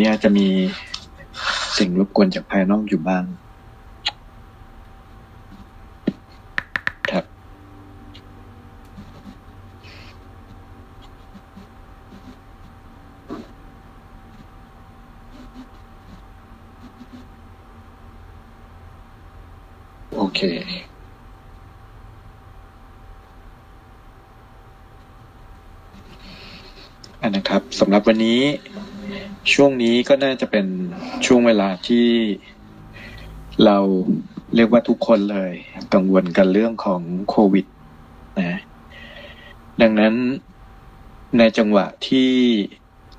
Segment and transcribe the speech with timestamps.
[0.00, 0.46] นี้จะมี
[1.76, 3.24] สิ่งรบกวนจากภายนอกอยู่บ้าง
[7.10, 7.24] ครับ
[20.16, 20.40] โอเค
[27.22, 28.40] อันนะครับสำหรับวันนี้
[29.52, 30.66] ช่วงนี้ก็น่าจะเป็น
[31.26, 32.08] ช่วงเวลาที่
[33.64, 33.78] เรา
[34.54, 35.52] เรียกว่าทุกคนเลย
[35.94, 37.66] กังวลกันเรื่องของโควิด
[38.40, 38.58] นะ
[39.82, 40.14] ดังนั้น
[41.38, 42.30] ในจังหวะที่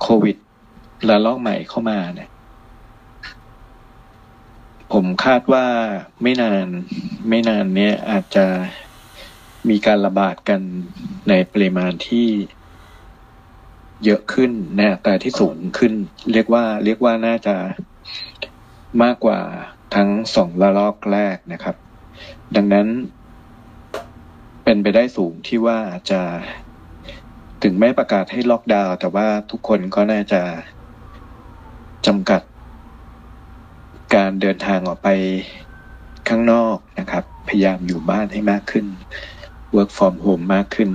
[0.02, 0.38] โควิด
[1.08, 2.30] ระลอกใหม่เข้ามาเนี่ย
[4.94, 5.68] ผมคาดว่า
[6.22, 6.68] ไม่นาน
[7.30, 8.46] ไม่นานเนี้ยอาจจะ
[9.70, 10.62] มีการระบาดกัน
[11.30, 12.28] ในปริมาณที่
[14.06, 15.94] เยอะขึ้นนอัตราที่สูงขึ้น
[16.34, 17.56] เรียกว่า เรียกว่าน่าจะ
[19.04, 19.40] มากกว่า
[19.96, 21.76] ทั้งสองระลอกแรกนะครับ
[22.56, 22.88] ดังนั้น
[24.64, 25.80] เป็นไปได้สูงที่ว่า
[26.12, 26.22] จะ
[27.64, 30.42] ถึงไม่ประกาศให้ล็อกดาวน์แต่ว่าทุกคนก็น่าจะ
[32.08, 32.42] จำกัด
[34.16, 35.10] การเดินทางออกไป
[36.30, 38.86] ข้างนอกนะครับ พยายามอยู่บ้านให้มากขึ้น
[39.76, 40.90] work from home มากขึ้น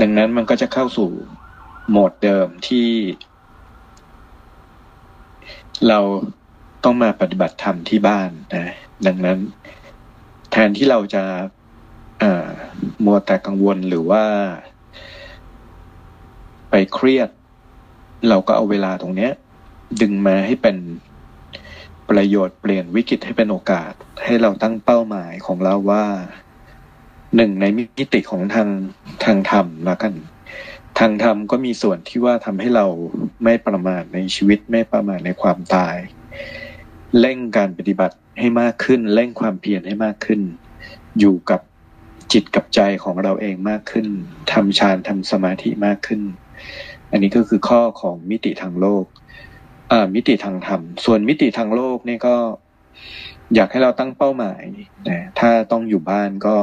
[0.00, 1.10] ดังนั้นมันก็จะเข้าสู่
[1.90, 2.88] โหมดเดิมที่
[5.88, 5.98] เรา
[6.84, 8.66] ต้องมาปฏิบัติธรรมที่บ้านนะ
[9.06, 9.38] ดังนั้น
[10.50, 11.24] แทนที่เราจะ
[13.04, 14.24] มัวแต่กังวลหรือว่า
[16.70, 17.28] ไปเครียด
[18.28, 19.32] เราก็เอาเวลาตรงเนี้ย
[20.00, 20.76] ดึงมาให้เป็น
[22.08, 23.92] ประโยชน์เปลี่ยนวิกฤตให้เป็นโอกาส
[24.24, 26.04] ให้เราตั้งเป้าหมายของเราว่า
[27.36, 27.64] หนึ่งใน
[27.98, 28.68] มิติของทาง
[29.24, 30.12] ทางธรรมแล้วกัน
[31.00, 32.86] ทางธรรมก็มีส่วนที่ว่าทำให้เรา
[33.44, 35.96] ไม่ประมาทในชีวิตไม่ประมาทในความตาย
[37.20, 40.40] เร่งการปฏิบัติให้มากขึ้น เร่งความเพียรให้มากขึ้น
[41.18, 41.60] อยู่กับ
[42.32, 44.06] จิตกับใจของเราเองมากขึ้น
[44.52, 46.20] ทำฌานทำสมาธิมากขึ้น
[47.10, 49.04] อันนี้ก็คือข้อของมิติทางโลก
[49.92, 52.36] อ่ามิติทางธรรม ส่วนมิติทางโลกนี่ก็
[53.54, 54.62] อยากให้เราตั้งเป้าหมาย
[55.08, 56.56] นะถ้าต้องอยู่บ้านก็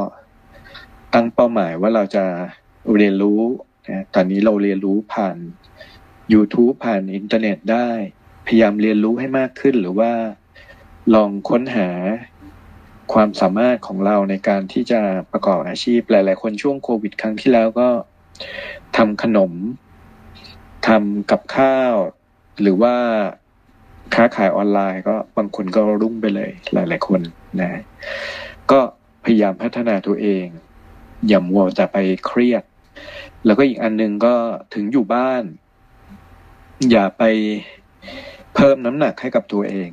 [1.13, 2.25] ตั้งเป้าหมายว่าเราจะ
[2.97, 3.41] เรียนรู้
[3.89, 5.37] นะตอนนี้เราเรียนรู้ผ่าน
[6.33, 7.89] YouTube ผ่านอินเทอร์เน็ตได้
[8.45, 10.11] พยายามเรียนรู้ให้มากขึ้นหรือว่า
[11.15, 11.89] ลองค้นหา
[13.13, 17.89] ความสามารถของเราในการที่จะประกอบอาชีพ หลาย ๆ คนช่วงโควิด ครั้งที่แล้วก็
[18.97, 19.51] ทำขนม
[20.87, 21.93] ทำกับข้าว
[22.61, 22.95] หรือว่า
[24.15, 27.21] ค้าขายออนไลน์ ก็บางคนก็รุ่งไปเลย หลาย ๆ คน
[27.61, 27.81] นะ
[28.71, 28.79] ก็
[29.23, 30.45] พยายามพัฒนาตัวเอง
[31.27, 32.63] อย่ามัวแต่ไปเครียด
[33.45, 34.35] แล้วก็อีกอันหนึ่งก็
[34.73, 35.43] ถึงอยู่บ้าน
[36.91, 37.23] อย่าไป
[38.55, 39.91] เพิ่มน้ำหนักให้กับตัวเอง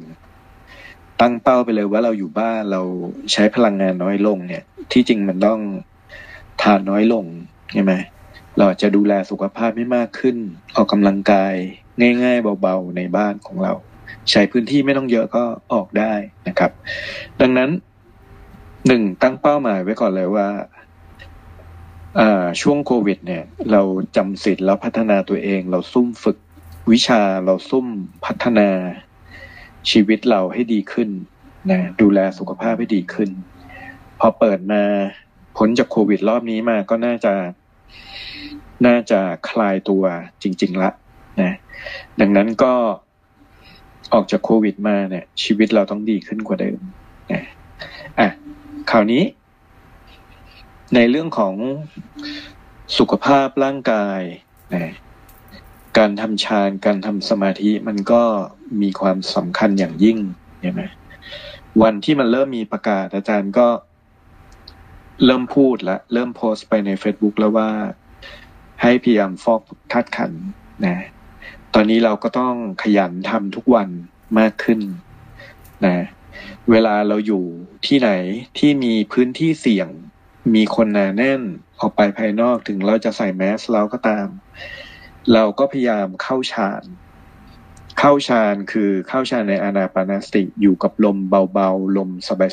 [1.20, 2.82] ตั้งเป้าไปเลยว่าเราอยู่บ้านเรา
[3.32, 5.60] ใช้พลังงานน้อยลงเนี่ย ที่จริงมันต้อง
[6.62, 7.24] ทานน้อยลง
[7.72, 7.92] ใช่ไหม
[8.58, 10.36] เราจะดูแลสุขภาพให้มากขึ้น
[10.76, 11.54] ออกกำลังกาย
[12.22, 13.72] ง่าย ๆ เบาๆในบ้านของเรา
[14.30, 16.12] ใช้พื้นที่ไม่ต้องเยอะก็ออกได้
[16.48, 16.70] นะครับ
[17.40, 17.70] ดังนั้น
[18.86, 20.48] หนึ่งตั้งเป้าหมายไว้ก่อนเลยว่า
[22.60, 23.82] ช่วงโควิด เนี่ย เรา
[24.16, 26.36] จำสิทธิ์แล้วพัฒนาตัวเอง เราซุ่มฝึก
[26.92, 27.86] วิชาเราซุ่ม
[28.24, 28.68] พัฒนา
[29.90, 31.08] ชีวิตเราให้ดีขึ้น
[31.70, 33.30] นะดูแลสุขภาพให้ดีขึ้น
[34.20, 34.82] พอเปิดมา
[35.56, 37.34] ผลจากโควิดรอบนี้มาก็น่าจะ
[38.86, 40.04] น่าจะคลายตัว
[40.42, 40.90] จริง ๆ ละ
[41.40, 41.52] นะ
[42.20, 42.74] ดังนั้นก็
[44.12, 46.78] ออกจากโควิดมาเนี่ย ชีวิตเราต้องดีขึ้นกว่าเดิม
[47.32, 47.42] นะ
[48.18, 48.28] อะ
[48.90, 49.22] คราวนี้
[50.94, 51.54] ในเรื่องของ
[52.98, 54.20] สุขภาพร่างกาย
[54.74, 54.92] นะ
[55.98, 58.22] การทำฌานการทำสมาธิมันก็
[58.82, 60.18] มีความสำคัญอย่างยิ่ง
[60.60, 60.82] ใช่ไหม
[61.82, 63.68] วันที่มันเริ่มมีประกาศอาจารย์ก็
[65.24, 67.70] เริ่มพูดแล้วเริ่มโพสต์ไปใน Facebook แล้วว่า
[68.82, 69.62] ให้พยายามฟอก
[69.92, 70.32] ทัดขัน
[70.86, 70.96] นะ
[71.74, 73.88] ตอนนี้เราก็ต้องขยันทำทุกวัน
[74.38, 74.80] มากขึ้น
[75.86, 75.96] นะ
[76.70, 77.44] เวลาเราอยู่
[77.86, 78.10] ที่ไหน
[78.58, 79.88] ที่มีพื้นที่เสี่ยง
[80.52, 81.42] มีคนหนาแน่น
[81.80, 84.28] ออกไปภายนอกถึงเราจะใส่แมสเราก็ตาม
[85.32, 86.84] เราก็พยายามเข้าฌาน
[87.98, 91.18] เข้าฌานคือเข้าฌานในอานาปานสติอยู่กับลม
[91.52, 92.10] เบาๆ ลม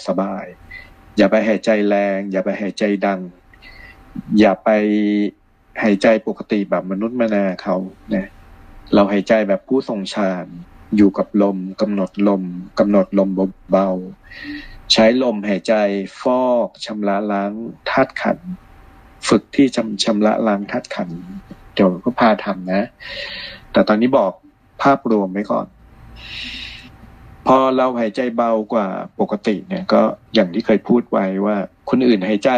[0.08, 3.22] สบายๆ อย่าไปหายใจแรง อย่าไปหายใจดัง
[4.40, 4.70] อย่าไป
[5.84, 7.76] หายใจปกติแบบมนุษย์มนาเขา
[8.14, 8.28] นะ
[8.94, 10.46] เราหายใจแบบผู้ทรงฌาน
[10.96, 12.44] อยู่กับลมกำหนดลม
[12.80, 13.30] กำหนดลม
[13.72, 13.90] เบา
[14.92, 15.74] ใช้ลมหายใจ
[16.22, 17.52] ฟอกชำระล้าง
[17.90, 18.38] ธาตุขัน
[19.28, 21.10] ฝึกที่จำชำระล้างธาตุขัน
[21.74, 22.82] เดี๋ยวก็พาทำนะ
[23.72, 24.32] แต่ตอนนี้บอก
[24.84, 25.68] ภาพรวมไว้ก่อน
[27.48, 28.88] พอเราหายใจเบากว่า
[29.20, 30.02] ปกติเนี่ย ก็
[30.34, 31.56] อย่างที่เคยพูดไว้ว่า
[31.90, 32.52] คนอื่นหายใจ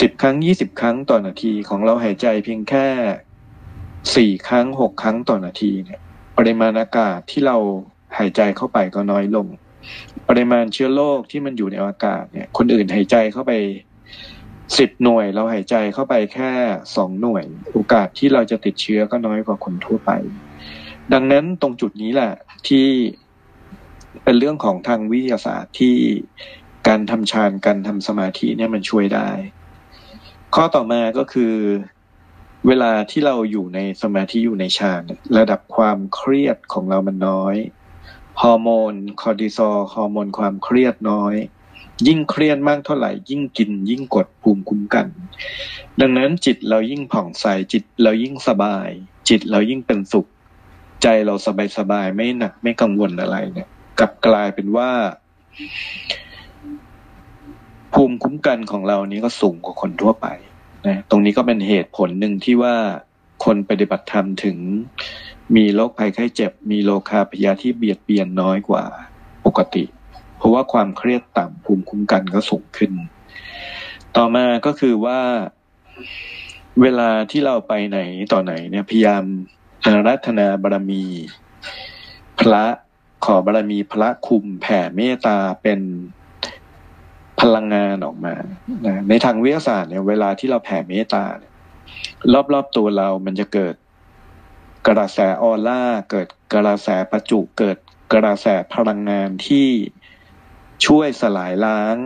[0.00, 2.86] สิบครั้งยี่สิบครั้งต่อนาทีของเราหายใจเพียงแค่
[4.14, 6.00] สี่ครั้งหกครั้งต่อนาทีเนี่ย
[6.38, 7.56] ปริมาณอากาศที่เรา
[8.18, 9.46] หายใจเข้าไปก็น้อยลง
[10.28, 13.52] ปริมาณเชื้อโรคที่มันอยู่ในอากาศเนี่ย คนอื่นหายใจเข้าไป
[14.78, 16.50] สิบหน่วย เราหายใจเข้าไปแค่
[16.96, 20.10] สองหน่วย โอกาสที่เราจะติดเชื้อก็น้อยกว่าคนทั่วไป
[21.12, 22.32] ดังนั้นตรงจุดนี้แหละ
[22.68, 22.86] ที่
[24.24, 25.96] เป็นเรื่องของทางวิทยาศาสตร์ที่
[26.88, 29.30] การทำฌานการทำสมาธิเนี่ยมันช่วยได้
[30.54, 31.54] ข้อต่อมาก็คือ
[32.66, 35.02] เวลาที่เราอยู่ในสมาธิอยู่ในฌาน
[35.38, 37.56] ระดับความเครียดของเรามันน้อย
[38.42, 41.34] ฮอร์โมนคอร์ติซอลฮอร์โมนความเครียดน้อย
[42.06, 45.06] ยิ่งเครียดมากเท่าไหร่ ยิ่งกิน ยิ่งกดภูมิคุ้มกัน
[46.00, 48.88] ดังนั้นจิตเรายิ่งผ่องใสจิตเรายิ่งสบาย
[49.28, 50.26] จิตเรายิ่งเป็นสุข
[51.02, 53.68] ใจเราสบายสบายไม่หนักไม่กังวลอะไรเนี่ย
[53.98, 54.90] กลับกลายเป็นว่า
[57.94, 60.26] ภูมิคุ้มกันของเรานี้ก็สูงกว่าคนทั่วไป
[60.86, 62.74] นะตรงนี้ก็เป็นเหตุผลหนึ่งที่ว่า
[63.44, 64.56] คนปฏิบัติธรรมถึง
[65.56, 68.84] มีโรคภัยไข้เจ็บ มีโลคาพยาที่เบียดเบียนน้อยกว่า
[69.46, 69.84] ปกติ
[70.36, 72.92] เพราะว่าความเครียดต่ำภูมิคุ้มกันก็สูงขึ้น
[74.16, 75.20] ต่อมาก็คือว่า
[76.80, 77.98] เวลาที่เราไปไหน
[78.32, 79.24] ต่อไหนเนี่ยพยายาม
[79.84, 81.04] อารัธนาบารมี
[82.40, 82.64] พระ
[83.24, 85.80] ขอบารมีพระคุมแผ่เมตตาเป็น
[87.40, 88.34] พลังงานออกมา
[88.86, 91.24] นะในทางวิทยาศาสตร์เนี่ยเวลาที่เราแผ่เมตตา
[92.52, 93.74] รอบๆตัวเรามันจะเกิด
[94.88, 97.76] กระแสออร่า เกิดกระแสประจุ เกิด
[98.14, 99.68] กระแสพลังงานที่
[100.86, 101.96] ช่วยสลายล้าง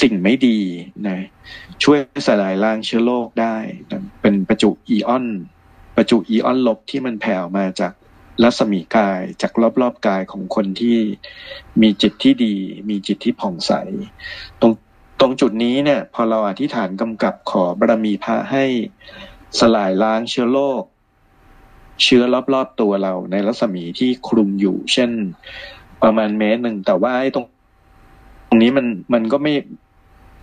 [0.00, 0.60] สิ่งไม่ดี
[1.08, 1.18] นะ
[1.84, 3.56] ช่วยสลายล้างเชื้อโรคได้
[3.90, 5.26] นะเป็นประจุอีออน
[5.96, 7.92] ประจุอีออนลบที่มันแผ่ออกมาจาก
[8.42, 10.98] รัศมีกายจากรอบๆกายของคนที่
[11.82, 12.54] มีจิตที่ดี
[12.88, 13.72] มีจิตที่ผ่องใส
[14.60, 14.72] ตรง
[15.24, 18.64] ตรงจุดนี้เนี่ย พอเราอธิษฐานกำกับขอบารมีพระให้
[19.58, 20.82] สลายล้างเชื้อโรค
[22.02, 22.22] เชื้อ
[22.54, 25.10] รอบๆตัวเราในรัศมีที่คลุมอยู่ เช่น
[26.02, 27.46] ประมาณเมตรหนึ่งแต่ว่าไอ้ตรง
[28.48, 29.52] ตรงนี้มันมันก็ไม่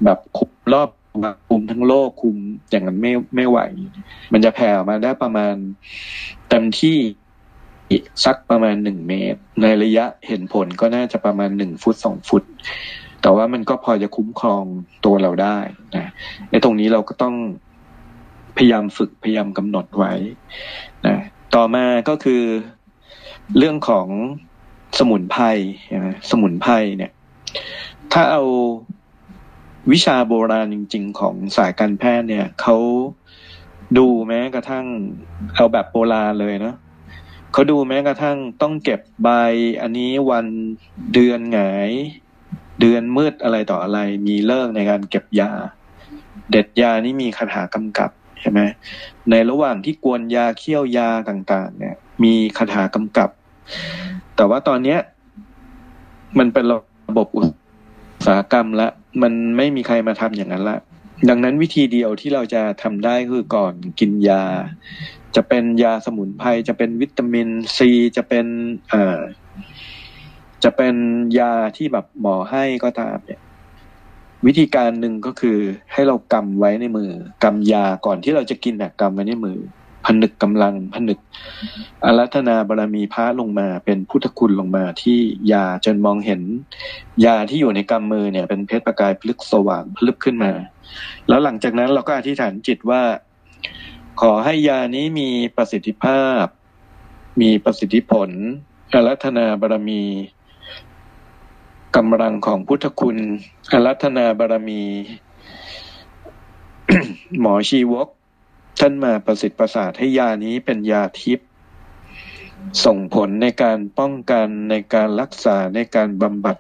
[0.04, 0.90] แบบคุมรอบ
[1.50, 2.38] คุมทั้งโลกคุม
[2.70, 3.60] อย่างนั้นไม่ไม่ไหว
[4.34, 5.56] มันจะแผ่ออกมาได้ประมาณ
[6.50, 6.98] เต็มที่
[8.26, 12.44] สักประมาณหนึ่งเมตร ในระยะเห็นผลก็น่าจะประมาณหนึ่งฟุตสองฟุต
[13.22, 14.64] แต่ว่ามันก็พอจะคุ้มครอง
[15.06, 15.58] ตัวเราได้
[15.96, 16.12] นะ
[16.52, 17.36] ในตรงนี้เราก็ต้อง
[18.58, 20.14] พยายามฝึกพยายามกำหนดไว้
[21.08, 21.18] นะ
[21.56, 22.44] ต่อมาก็คือ
[23.58, 24.08] เรื่องของ
[25.00, 25.44] สมุนไพร
[26.30, 27.12] สมุนไพรเนี่ย
[28.14, 28.44] ถ้าเอา
[29.92, 32.78] วิชาโบราณจริง ๆ ของสายการแพทย์เนี่ยเขา
[33.98, 34.86] ดูแม้กระทั่ง
[35.56, 36.76] เอาแบบโบราณเลยเนาะ
[37.54, 39.30] เขาดูแม้กระทั่งต้องเก็บใบ
[39.82, 40.46] อันนี้วัน
[41.14, 41.90] เดือนหงาย
[42.80, 45.52] เดือนมืดอะไรต่ออะไร มีเลิกในการเก็บยา
[46.52, 48.10] เด็ดยานี่มีคาถากำกับ
[48.42, 48.60] ใช่ไหม
[49.30, 53.30] ในระหว่างที่กวนยาเคี่ยวยาต่าง ๆ เนี่ย มีคาถากำกับ
[54.36, 55.00] แต่ว่าตอนเนี้ย
[56.40, 56.80] มันเป็นระ
[57.18, 57.48] บบอุต
[58.28, 58.88] สาหกรรมละ
[59.22, 60.78] มันไม่มีใครมาทำอย่างนั้นละ
[61.30, 64.44] ดังนั้นวิธีเดียวที่เราจะทำได้คือก่อนกินยา
[65.36, 68.46] จะเป็นยาสมุนไพรจะเป็นวิตามินซีจะเป็น
[68.94, 69.20] อ่า
[70.64, 70.96] จะเป็น
[71.40, 73.42] ยาที่แบบหมอให้ก็ตามเนี่ย
[74.46, 75.58] วิธีการหนึ่งก็คือ
[75.94, 77.12] ให้เรากำไว้ในมือ
[77.44, 79.60] กำยาก่อนที่เราจะกินนะกำไว้ในมือ
[80.06, 81.20] ผนึกกำลังผนึก
[82.06, 85.20] อารัธนาบารมีพระลงมา เป็นพุทธคุณลงมาที่
[85.54, 86.42] ยาจนมองเห็น
[87.26, 90.52] ยาที่อยู่ในกำมือเนี่ย เป็นเพชรประกายพลึกสว่างพลึกขึ้นมา
[91.28, 93.02] แล้วหลังจากนั้นเราก็อธิษฐานจิตว่า
[94.22, 96.44] ขอให้ยานี้มีประสิทธิภาพ
[97.42, 98.30] มีประสิทธิผล
[98.94, 100.04] อารัธนาบารมี
[101.98, 103.18] กำลังของพุทธคุณ
[103.72, 104.84] อารัธนาบารมี
[107.40, 108.08] หมอชีวก
[108.80, 111.48] ท่านมาประสิทธิ์ประสาทให้ยานี้เป็นยาทิพย์
[112.86, 116.58] ส่งผลในการป้องกันในการรักษาในการบำบัด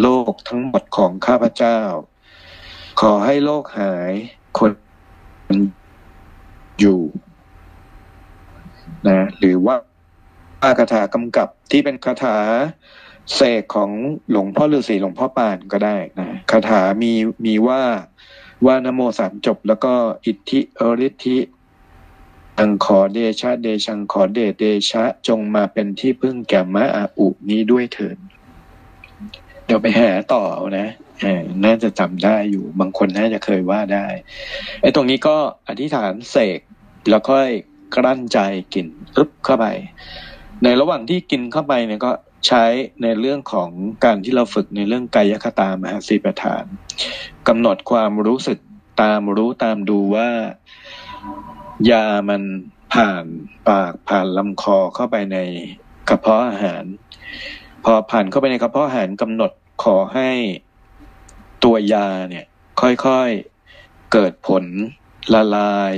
[0.00, 1.78] โรคทั้งหมดของข้าพเจ้า
[3.00, 4.12] ขอให้โรคหาย
[4.58, 4.70] คน
[6.80, 7.00] อยู่
[9.08, 9.76] นะ หรือว่า
[10.78, 12.36] คาถากำกับที่เป็นคาถา
[13.34, 13.90] เสกของ
[14.30, 17.12] หลวงพ่อฤาษีหลวงพ่อปานก็ได้นะคาถามี
[17.44, 17.82] มีว่า
[18.66, 19.92] ว่านโมสามจบ แล้วก็
[20.26, 21.38] อิทธิอริธิ
[22.58, 28.16] อังขอเดชะเดชังขอเดชเดชะจงมาเป็นที่พึ่งแก่มะอาอุนี้ด้วยเถิด
[29.64, 30.42] เดี๋ยวไปหาต่อ
[30.78, 30.88] นะ
[31.64, 34.06] น่าจะจำได้อยู่ บางคนน่าจะเคยว่าได้
[34.80, 35.36] ไอ้ตรงนี้ก็
[35.68, 36.60] อธิษฐานเสก
[37.08, 37.48] แล้วค่อย
[37.96, 38.38] กลั้นใจ
[38.74, 39.66] กินอึ๊บเข้าไป
[40.64, 42.10] ในระหว่างที่กินเข้าไปเนี่ยก็
[42.46, 42.64] ใช้
[43.02, 43.70] ในเรื่องของ
[44.04, 46.64] การที่เราฝึกในเรื่องกายคตามหาสีประฐาน
[47.48, 48.58] กำหนดความรู้สึก
[49.02, 50.30] ตามรู้ตามดูว่า
[51.90, 52.42] ยามัน
[52.94, 53.24] ผ่าน
[53.68, 55.38] ปากผ่านลำคอเข้าไปใน
[56.08, 56.84] กระเพาะอาหาร
[57.84, 59.52] พอผ่านเข้าไปในกระเพาะอาหารกำหนด
[59.84, 60.30] ขอให้
[61.64, 62.46] ตัวยาเนี่ย
[62.80, 64.64] ค่อยๆเกิดผล
[65.34, 65.92] ละลาย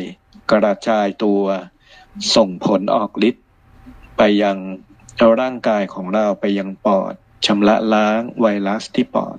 [0.53, 1.43] กระจายตัว
[2.37, 3.44] ส่งผลออกฤทธิ์
[4.19, 4.57] ไปยัง
[5.41, 7.15] ร่างกายของเราไปยังปอด
[7.47, 9.39] ชำระล้างไวรัสที่ปอด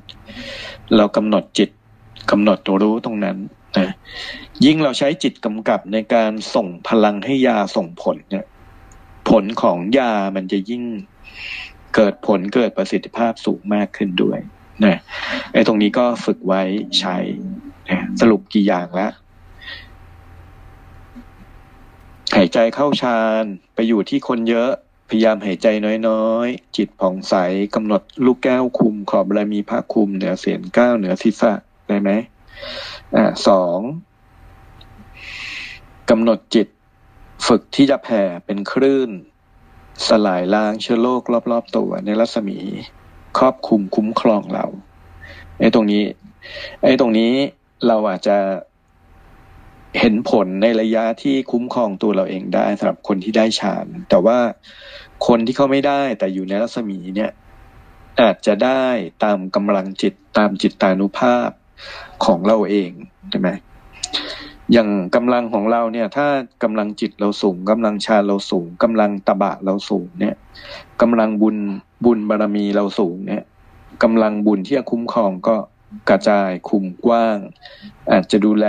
[0.95, 1.69] เรากำหนดจิต
[2.31, 3.37] กำหนดตัวรู้ตรงนั้น
[3.77, 3.89] นะ
[4.65, 8.45] ยิ่งเราใช้จิตกำกับในการส่งพลังให้ยาส่งผลเนี่ย
[9.29, 10.83] ผลของยามันจะยิ่ง
[11.95, 14.39] เกิดผลเกิดประสิทธิภาพสูงมากขึ้นด้วย
[14.85, 14.97] นะ
[15.53, 16.61] ไอ้ตรงนี้ก็ฝึกไว้
[16.99, 17.17] ใช้
[17.89, 19.11] นะสรุปกี่อย่างแล้ว
[22.33, 23.43] หายใจเข้าฌาน
[23.75, 24.71] ไปอยู่ที่คนเยอะ
[25.09, 25.67] พยายามหายใจ
[26.07, 27.35] น้อยๆ จิตผ่องใส
[27.75, 31.53] กำหนดลูกแก้วคุมขอบบารมีพระคุมเหนือเสียนก้าวเหนือศีรษะ
[31.87, 32.09] ได้ไหม
[33.15, 33.79] อ่าสอง
[36.09, 36.67] กำหนดจิต
[37.47, 39.09] ฝึกที่จะแผ่เป็นคลื่น
[40.07, 42.59] สลายล้างเชื้อโรครอบๆตัวในรัศมี
[43.37, 44.65] ครอบคุมคุ้มครองเรา
[45.59, 46.03] ไอ้ตรงนี้
[46.83, 47.33] ไอ้ตรงนี้
[47.87, 48.37] เราอาจจะ
[49.99, 54.39] เห็นผลในระยะที่คุ้มครองตัวเราเองได้สำหรับคนที่ได้ฌาน แต่ว่า
[55.27, 57.31] คนที่เขาไม่ได้แต่อยู่ในรัศมีเนี่ย
[58.21, 58.85] อาจจะได้
[59.23, 61.49] ตามกำลังจิตตามจิตตานุภาพ
[62.25, 62.91] ของเราเอง
[63.29, 63.49] ใช่ไหม
[64.71, 66.27] อย่างกำลังของเราเนี่ย ถ้า
[66.63, 70.35] กำลังจิตเราสูงกำลังฌานเราสูงกำลังตบะเราสูงเนี่ย
[71.01, 71.57] กำลังบุญ
[72.05, 73.43] บุญบารรมีเราสูงเนี่ย
[74.03, 75.55] กำลังบุญที่จะคุ้มครองก็
[76.09, 77.37] กระจายคุมกว้าง
[78.11, 78.67] อาจจะดูแล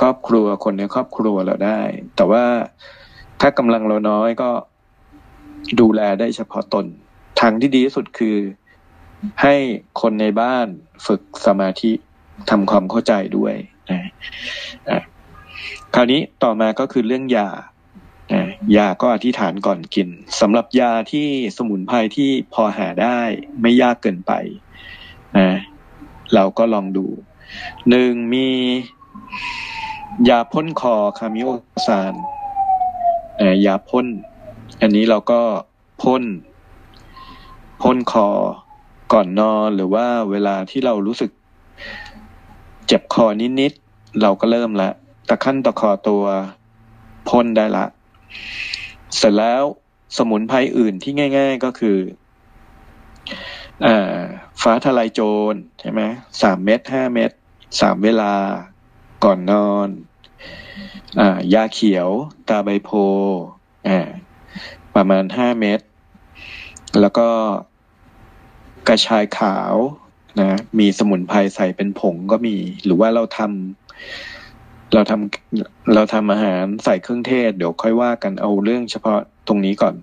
[0.00, 1.80] ครอบครัวคนในครอบครัวเราได้
[2.16, 2.44] แต่ว่า
[3.40, 4.50] ถ้ากำลังเราน้อยก็
[5.80, 6.86] ดูแลได้เฉพาะตน
[7.40, 8.36] ทางที่ดีที่สุดคือ
[9.42, 9.54] ให้
[10.00, 10.66] คนในบ้าน
[11.06, 11.92] ฝึกสมาธิ
[12.50, 13.54] ทำความเข้าใจด้วย
[13.90, 15.02] นะ
[15.94, 17.48] คราวนี้ต่อมาก็คือเรื่องยา
[18.76, 20.08] ยาก็อธิษฐานก่อนกิน
[20.40, 23.20] สำหรับยาที่สมุนไพรที่พอหาได้
[23.60, 24.32] ไม่ยากเกินไป
[25.38, 25.48] นะ
[26.34, 27.06] เราก็ลองดู
[27.90, 28.48] หนึ่งมี
[30.28, 31.48] ยาพ่นคอคามิโอ
[31.86, 32.14] ซาน
[33.66, 34.06] ยาพ่น
[34.80, 35.40] อันนี้เราก็
[36.02, 36.24] พ่น
[37.82, 38.28] พ่นคอ
[39.12, 41.30] ก่อนนอนหรือว่าเวลาที่เรารู้สึก
[42.86, 43.26] เจ็บคอ
[43.60, 44.90] นิดๆเราก็เริ่มละ
[45.28, 46.24] ตะขั้นตะคอตัว
[47.28, 47.86] พ่นได้ละ
[49.16, 49.62] เสร็จแล้ว
[50.16, 51.98] สมุนไพรอื่นที่ง่าย ๆก็คือ
[53.84, 53.88] อ
[54.62, 55.20] ฟ้าทลายโจ
[55.52, 56.00] รใช่ไหม
[56.42, 57.30] สามเม็ดห้าเม็ด
[57.80, 58.32] สามเวลา
[59.24, 59.88] ก่อนนอน
[61.20, 62.08] อ่ายาเขียว
[62.48, 62.90] ตาใบโพ
[63.88, 63.98] อ่า
[64.94, 65.80] ประมาณห้าเม็ด
[67.00, 67.28] แล้วก็
[68.88, 69.74] กระชายขาว
[70.40, 79.94] นะมีสมุนไพรใส่เป็นผงก็มี หรือว่าเราทำเราทำเราทำอาหารใส่เครื่องเทศ เดี๋ยวค่อยว่ากันเอาเรื่องเฉพาะตรงนี้ก่อน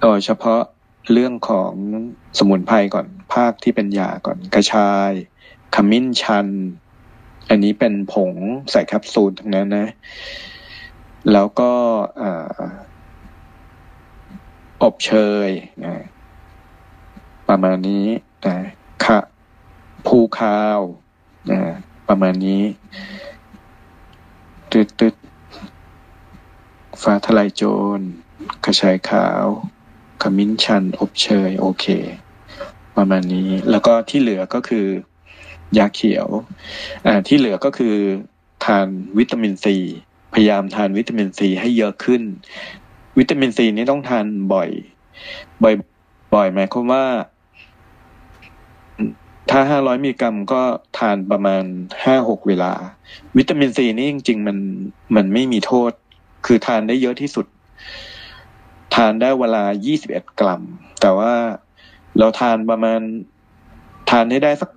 [0.00, 0.60] เอาเฉพาะ
[1.12, 1.72] เรื่องของ
[2.38, 5.10] สมุนไพรก่อนภาคที่เป็นยาก่อน กระชาย
[5.74, 6.48] ขมิ้นชัน
[7.48, 8.32] อันนี้เป็นผง
[8.70, 9.88] ใส่แคปซูลทั้งนั้นนะ
[11.32, 11.72] แล้วก็
[14.82, 15.12] อบเช
[15.48, 15.50] ย
[15.84, 15.94] นะ
[17.48, 18.06] ประมาณนี้
[18.46, 18.58] นะ
[19.04, 19.18] คะ
[20.06, 20.80] ภูคาว
[21.50, 21.60] นะ
[22.08, 22.62] ประมาณนี้
[24.70, 25.14] ตึดตึด
[27.02, 27.62] ฟ้าทลายโจ
[27.98, 28.00] ร
[28.64, 29.44] กระชายขาว
[30.22, 31.86] ขมิ้นชัน อบเชย โอเค
[32.96, 34.86] ประมาณนี้ แล้วก็ที่เหลือก็คือ
[35.78, 36.28] ยาเขียว
[37.06, 37.94] อ่า ที่เหลือก็คือ
[38.64, 38.86] ทาน
[39.18, 39.76] วิตามินซี
[40.34, 42.22] พยายามทานวิตามินซีให้เยอะขึ้น
[43.18, 44.68] วิตามินซีนี้ต้องทานบ่อย
[45.62, 45.74] บ่อย
[46.34, 47.04] บ่อยหมายความว่า
[49.50, 50.62] ถ้าห้าร้อยมิลลิกรัมก็
[50.98, 51.62] ทานประมาณ
[52.04, 52.72] ห้าหกเวลา
[53.36, 54.58] วิตามินซีนี่จริง ๆ มัน
[55.16, 55.92] มันไม่มีโทษ
[56.46, 57.46] คือทานได้เยอะที่สุด
[58.94, 60.62] ทานได้เวลายี่สิบเอ็ดกรัม
[61.00, 61.32] แต่ว่า
[62.18, 63.00] เราทานประมาณ
[64.10, 64.70] ทานให้ได้สัก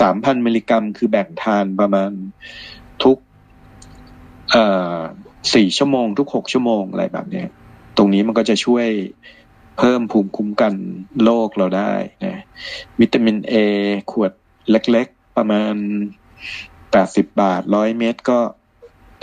[0.00, 2.10] สามพันมิลลิกรัม คือแบ่งทานประมาณ
[3.04, 3.18] ทุก
[5.54, 7.44] สี่ชั่วโมง ทุกหกชั่วโมงอะไรแบบนี้
[7.96, 8.86] ตรงนี้มันก็จะช่วย
[9.78, 10.74] เพิ่มภูมิคุ้มกัน
[11.24, 11.92] โรคเราได้
[12.24, 12.42] นะ
[13.00, 13.54] วิตามินเอ
[14.10, 14.32] ขวด
[14.70, 15.74] เล็กๆ ประมาณ
[16.90, 18.38] แปดสิบบาทร้อยเม็ดก็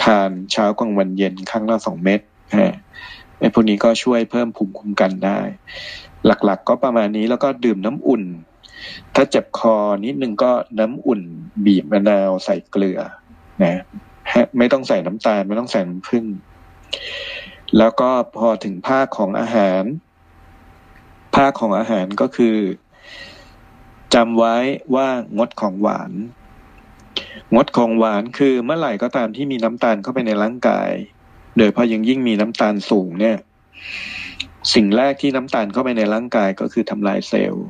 [0.03, 2.19] ทานเช้ากลางวันเย็นครั้งละสองเม็ด
[2.57, 2.73] ฮะ
[3.39, 5.39] ไอ้พวกนี้ก็ช่วยเพิ่มภูมิคุ้มกันได้
[6.25, 8.23] หลักๆกก็ประมาณนี้แล้วก็ดื่มน้ำอุ่น
[9.15, 9.75] ถ้าเจ็บคอ
[10.05, 11.21] นิดนึงก็น้ำอุ่น
[11.65, 12.99] บีบมะนาวใส่เกลือ
[13.63, 13.81] นะ
[14.57, 16.25] ไม่ต้องใส่น้ำตาลไม่ต้องใส่น้ำผึ้ง
[17.77, 19.83] แล้วก็พอถึงภาคของอาหาร
[21.35, 22.57] ภาคของอาหารก็คือ
[24.13, 24.55] จำไว้
[24.95, 26.11] ว่างดของหวาน
[27.55, 30.89] งดของหวานคือเมื่อไหร่ก็ตามที่มีน้ำตาลเข้าไปในร่างกาย
[31.57, 33.37] โดยเพราะยังยิ่งมีน้ำตาลสูงเนี่ย
[34.73, 37.67] สิ่งแรกที่น้ำตาลเข้าไปในร่างกายก็คือทำลายเซลล์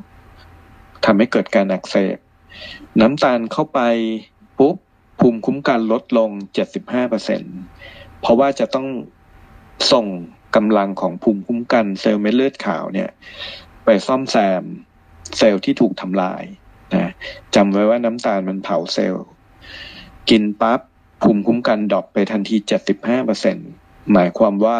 [1.05, 2.17] ทำให้เกิดการอักเสบ
[3.01, 3.79] น้ำตาลเข้าไป
[4.59, 4.75] ปุ๊บ
[5.19, 6.29] ภูมิคุ้มกันลดลง
[7.45, 8.87] 75%เพราะว่าจะต้อง
[9.91, 10.07] ส่ง
[10.55, 13.09] กำลังของภูมิคุ้มกันเซลล์เม็ดเลือดขาวเนี่ย
[13.85, 14.63] ไปซ่อมแซม
[15.37, 16.43] เซลล์ที่ถูกทำลาย
[16.95, 17.11] นะ
[17.55, 19.25] จำไว้ว่าน้ำตาลมันเผาเซลล์
[20.29, 20.79] กินปั๊บ
[21.21, 22.55] ภูมิคุ้มกัน drop ไปทันที
[23.33, 24.79] 75%หมายความว่า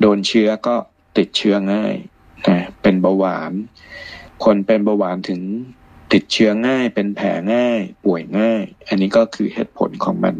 [0.00, 0.76] โดนเชื้อก็
[1.16, 1.94] ติดเชื้อง่าย
[2.48, 3.52] นะเป็นเบาหวาน
[4.44, 5.40] คนเป็นเบาหวานถึง
[6.12, 10.36] ติดเชื้อง่าย เป็นแผลง่าย ป่วยง่าย อันนี้ก็คือเหตุผลของมัน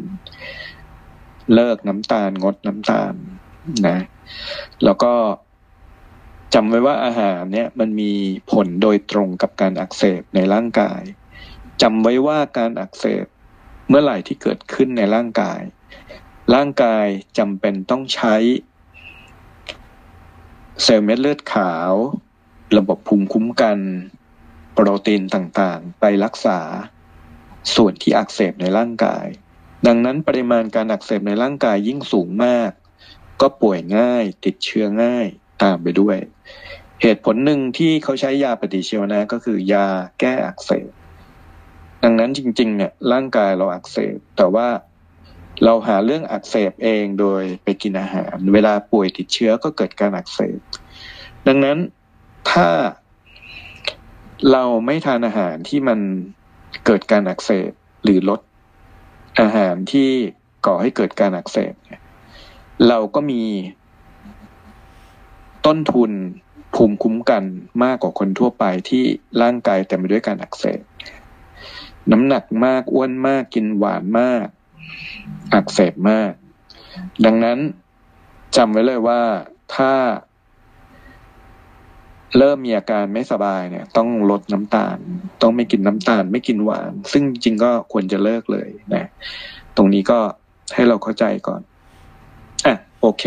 [1.54, 3.14] เลิกน้ำตาลงดน้ำตาล
[3.88, 3.98] นะ
[4.84, 5.12] แล้วก็
[6.54, 8.12] จำไว้ว่าอาหารเนี่ยมันมี
[8.52, 11.02] ผลโดยตรงกับการอักเสบในร่างกาย
[11.82, 13.26] จำไว้ว่าการอักเสบ
[13.88, 15.60] เมื่อไหร่ที่เกิดขึ้นในร่างกาย
[16.54, 17.06] ร่างกาย
[17.38, 18.36] จำเป็นต้องใช้
[20.82, 21.92] เซลล์เม็ดเลือดขาว
[22.74, 23.78] ระบบภูมิคุ้มกัน
[24.72, 26.58] โปรตีนต่างๆ ไปรักษา
[27.74, 29.26] ส่วนที่อักเสบในร่างกาย
[29.86, 32.70] ดังนั้นปริมาณการอักเสบในร่างกายยิ่งสูงมาก
[33.40, 35.26] ก็ป่วยง่าย ติดเชื้อง่าย
[35.62, 36.18] ตามไปด้วย
[37.02, 39.86] เหตุผลหนึ่งที่เขาใช้ยาปฏิชีวนะก็คือยา
[40.20, 40.88] แก้อักเสบ
[42.02, 44.68] ดังนั้นจริงๆเนี่ยร่างกายเราอักเสบแต่ว่า
[45.64, 50.58] เราหาเรื่องอักเสบเองโดยไปกินอาหาร เวลาป่วยติดเชื้อก็เกิดการอักเสบ
[51.46, 51.78] ดังนั้น
[52.50, 52.68] ถ้า
[54.52, 55.98] เราไม่ทานอาหารที่มัน
[56.86, 57.70] เกิดการอักเสบ
[58.04, 58.40] หรือลด
[59.40, 60.10] อาหารที่
[60.66, 61.72] ก่อให้เกิดการอักเสบ
[62.88, 63.42] เราก็มี
[65.66, 66.12] ต้นทุน
[66.74, 67.44] ภูมิคุ้มกัน
[67.84, 69.02] มากกว่าคนทั่วไปที่
[69.42, 70.80] ร่างกายเต็มไปด้วยการอักเสบ
[72.12, 74.46] น้ำหนักมากอ้วนมากกินหวานมาก
[75.54, 76.32] อักเสบมาก
[77.24, 77.58] ดังนั้น
[78.56, 79.22] จำไว้เลยว่า
[79.74, 79.92] ถ้า
[82.38, 84.98] เริ่มมีอาการไม่สบายเนี่ย ต้องลดน้ำตาล
[85.42, 89.04] ต้องไม่กินน้ำตาล ไม่กินหวาน ซึ่งจริงก็ควรจะเลิกเลยนะ
[89.76, 90.18] ตรงนี้ก็
[90.74, 91.60] ให้เราเข้าใจก่อน
[92.66, 93.24] อะโอเค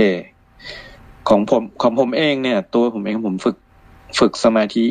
[1.29, 3.57] ของผมของผมเองเนี่ย ตัวผมเองผมฝึก
[4.19, 4.85] ฝึกสมาธิ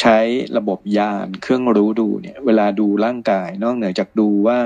[0.00, 0.18] ใช้
[0.56, 4.58] ระบบยานเครื่องรู้ดูเนี่ย เวลาดูร่างกาย นอกเหนือจากดูว่า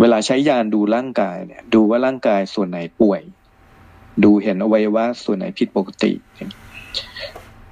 [0.00, 3.20] เวลาใช้ยานดูร่างกายเนี่ย ดูว่าร่างกายส่วนไหนป่วย
[4.24, 6.12] ดูเห็นอวัยวะส่วนไหนผิดปกติ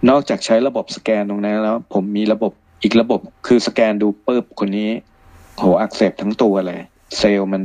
[0.09, 2.53] นอกจากใช้ระบบสแกนตรงนั้นแล้ว ผมมีระบบ
[2.83, 4.91] อีกระบบคือสแกนดูปุ๊บคนนี้
[5.59, 6.81] โหอักเสบทั้งตัวเลย
[7.19, 7.63] เซลล์มัน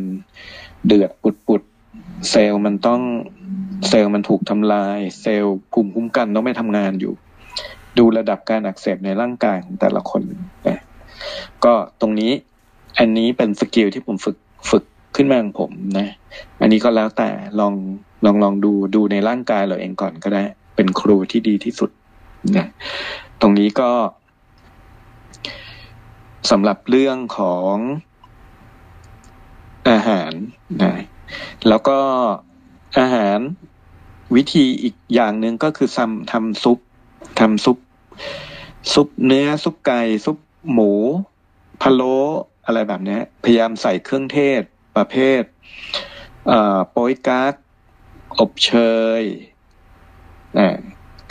[0.85, 1.61] เดือดปุดปุด
[2.29, 3.01] เซลล์มันต้อง
[3.89, 7.13] เซลล์มันถูกทำลาย เซลล์ภูมิคุ้มกันต้องไม่ทำงานอยู่
[7.97, 10.21] ดูระดับการอักเสบในร่างกายของแต่ละคน
[10.67, 10.79] นะ
[11.65, 12.31] ก็ตรงนี้
[12.99, 14.37] อันนี้เป็น skill ที่ผมฝึก
[14.69, 14.83] ฝึก
[15.15, 16.07] ขึ้นมาของผมนะ
[16.61, 17.73] อันนี้ก็แล้วแต่ลอง
[18.25, 20.43] ลองลองดูดูในร่างกายเราเองก่อนก็ได้
[20.75, 21.89] เป็นครูที่ดีที่สุด
[22.57, 22.67] นะ
[23.41, 23.91] ตรงนี้ก็
[26.51, 27.75] สำหรับเรื่องของ
[29.89, 30.31] อาหาร
[30.81, 30.93] นะ
[31.67, 31.99] แล้วก็
[32.99, 33.39] อาหาร
[34.35, 36.79] วิธีอีกอย่างหนึ่งก็คือทำทำซุป
[37.39, 37.77] ทำซุป
[38.93, 40.37] ซุปเนื้อซุปไก่ซุป
[40.71, 40.91] หมู
[41.81, 42.17] พะโล้
[42.65, 44.61] อะไรแบบนี้พยายามใส่เครื่องเทศ
[44.95, 45.43] ประเภท
[46.91, 47.53] โป๊ยกั๊ก
[48.39, 48.71] อบเช
[49.21, 49.23] ย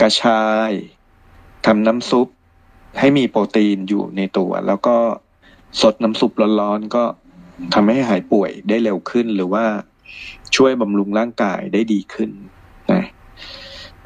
[0.01, 0.71] กระชาย
[1.67, 2.29] ทำน้ำซุป
[2.99, 4.97] ให้มีโปรตีนอยู่ในตัว แล้วก็
[5.81, 7.05] สดน้ำซุปร้อนๆก็
[7.75, 9.65] ทำให้หายป่วยได้เร็วขึ้น หรือว่า
[10.57, 12.31] ช่วยบำรุงร่างกายได้ดีขึ้น
[12.93, 13.03] นะ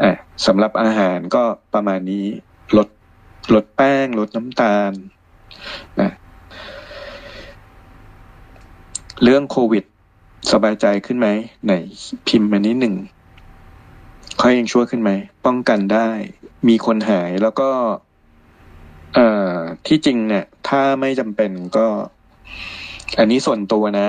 [0.02, 0.12] อะ
[0.46, 2.26] สำหรับอาหารก็ประมาณนี้
[2.76, 2.88] ลด
[3.54, 4.92] ลดแป้งลดน้ำตาล
[6.00, 6.10] นะ
[9.22, 9.84] เรื่องโควิด
[10.52, 11.28] สบายใจขึ้นไหม
[11.64, 11.72] ไหน
[12.28, 12.94] พิมพ์มานิดหนึ่ง
[14.40, 15.10] ค่อยยังช่วยขึ้นไหม
[15.46, 16.08] ป้องกันได้
[16.68, 17.70] มีคนหายแล้วก็
[19.14, 19.54] เอ่อ
[19.86, 21.86] ที่จริงเนี่ย ถ้าไม่จำเป็นก็
[23.18, 24.08] อันนี้ส่วนตัวนะ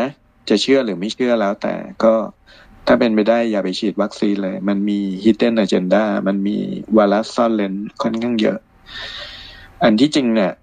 [0.50, 2.13] จะเชื่อหรือไม่เชื่อแล้วแต่ก็
[2.88, 6.58] ถ้าเป็นไปได้อย่าไปฉีดวัคซีนเลย มันมี hidden agenda มันมี
[6.98, 8.60] วาระซ่อนเลนค่อนข้างเยอะ
[9.84, 10.54] อันที่จริงเนี่ย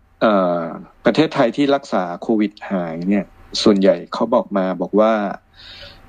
[1.05, 3.24] ประเทศไทยที่รักษาโควิดหายเนี่ย
[3.62, 5.12] ส่วนใหญ่เขาบอกมาบอกว่า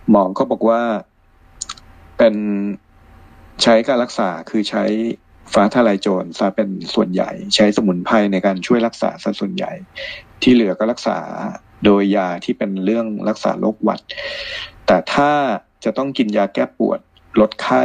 [0.09, 0.81] หมอเขาบอกว่า
[2.17, 2.35] เป็น
[3.63, 4.85] ใช้การรักษาคือใช้
[5.53, 9.71] ฟ้าทลายโจรซะเป็นส่วนใหญ่ ใช้สมุนไพรในการช่วยรักษาซะส่วนใหญ่
[10.41, 11.17] ที่เหลือก็รักษา
[11.85, 14.01] โดยยาที่เป็นเรื่องรักษาโรคหวัด
[14.87, 15.31] แต่ถ้า
[15.83, 16.99] จะต้องกินยาแก้ปวด
[17.41, 17.83] ลดไข้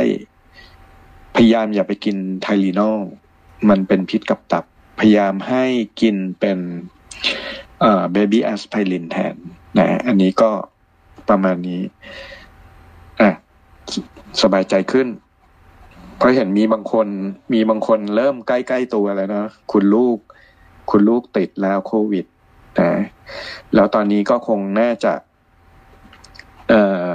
[1.37, 2.99] พยายามอย่าไปกินไทลีนอล
[3.69, 4.65] มันเป็นพิษกับตับ
[5.01, 5.65] พยายามให้
[6.01, 6.59] กินเป็น
[7.81, 9.35] เอ่อเบบี้แอสไพรินแทน
[9.79, 10.51] นะอันนี้ก็
[11.29, 11.81] ประมาณนี้
[13.21, 13.31] อะ
[14.43, 15.07] สบายใจขึ้น
[16.21, 17.09] เพราะเห็นมีบางคน
[17.53, 20.19] มีบางคนเริ่มใกล้ๆตัวแล้วนะคุณลูก
[20.91, 22.27] คุณลูกติดแล้วโควิด
[22.81, 22.93] นะ
[23.75, 25.13] แล้วตอนนี้ก็คงน่าจะ
[26.69, 27.09] เอ่อ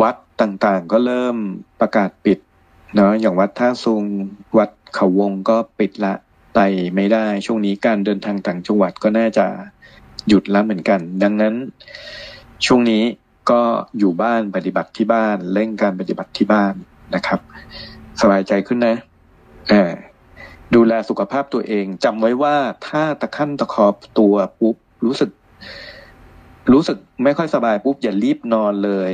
[0.00, 1.36] วัดต่างๆ ก็เริ่ม
[1.80, 2.38] ประกาศปิด
[2.96, 4.04] เนาะอย่างวัดท่าซุง
[4.58, 6.14] วัดเขาวงก็ปิดละ
[6.54, 6.58] ไป
[6.94, 9.46] ไม่ได้ช่วงนี้การเดินทางต่างจังหวัดก็น่าจะ
[10.28, 11.54] หยุดแล้วเหมือนกัน ดังนั้น
[12.66, 13.02] ช่วงนี้
[13.50, 13.60] ก็
[13.98, 16.74] อยู่บ้านปฏิบัติที่บ้านเร่งการปฏิบัติที่บ้าน
[17.14, 17.40] นะครับ
[18.20, 18.96] สบายใจขึ้นนะ
[19.72, 19.92] อ่า
[20.74, 22.56] ดูแลสุขภาพตัวเองจำไว้ว่า
[22.88, 25.30] ถ้าตะขั้นตะคอบตัวปุ๊บรู้สึก
[26.72, 29.12] รู้สึกไม่ค่อยสบายปุ๊บอย่ารีบนอนเลย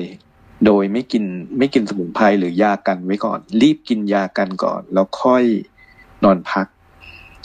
[0.67, 1.25] โดยไม่กิน
[1.59, 5.45] ไม่กินสมุนไพรหรือยากันไว้ก่อน รีบกินยากันก่อน แล้วค่อย
[6.25, 6.67] นอนพัก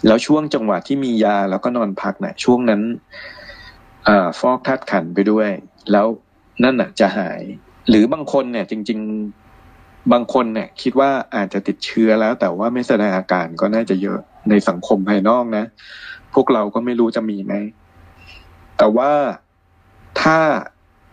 [0.07, 2.81] แล้วช่วงจังหวะที่มียาแล้วก็นอนพักนะ่ะ ช่วงนั้น
[4.07, 4.09] อ
[4.39, 5.49] ฟอกธาตุขันไปด้วย
[5.91, 6.05] แล้ว
[6.63, 7.41] นั่นน่ะ จะหาย
[7.89, 9.40] หรือบางคนเนี่ย จริง ๆ
[10.11, 15.65] บางคนเนี่ยคิดว่าอาจจะติดเชื้อแล้ว แต่ว่าไม่แสดงอาการก็น่าจะเยอะในสังคมภายนอกนะ
[16.33, 17.53] พวกเราก็ไม่รู้จะมีไหม
[18.77, 19.11] แต่ว่า
[20.21, 20.39] ถ้า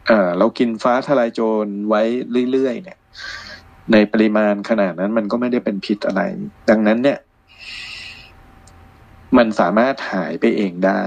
[0.06, 2.02] เออเรากินฟ้าทลายโจรไว้
[2.52, 2.98] เรื่อยๆเนี่ย
[3.92, 6.22] ในปริมาณขนาดนั้นมันก็ไม่ได้เป็นพิษอะไร
[6.70, 7.18] ดังนั้นเนี่ย
[9.36, 11.02] มันสามารถหายไปเองได้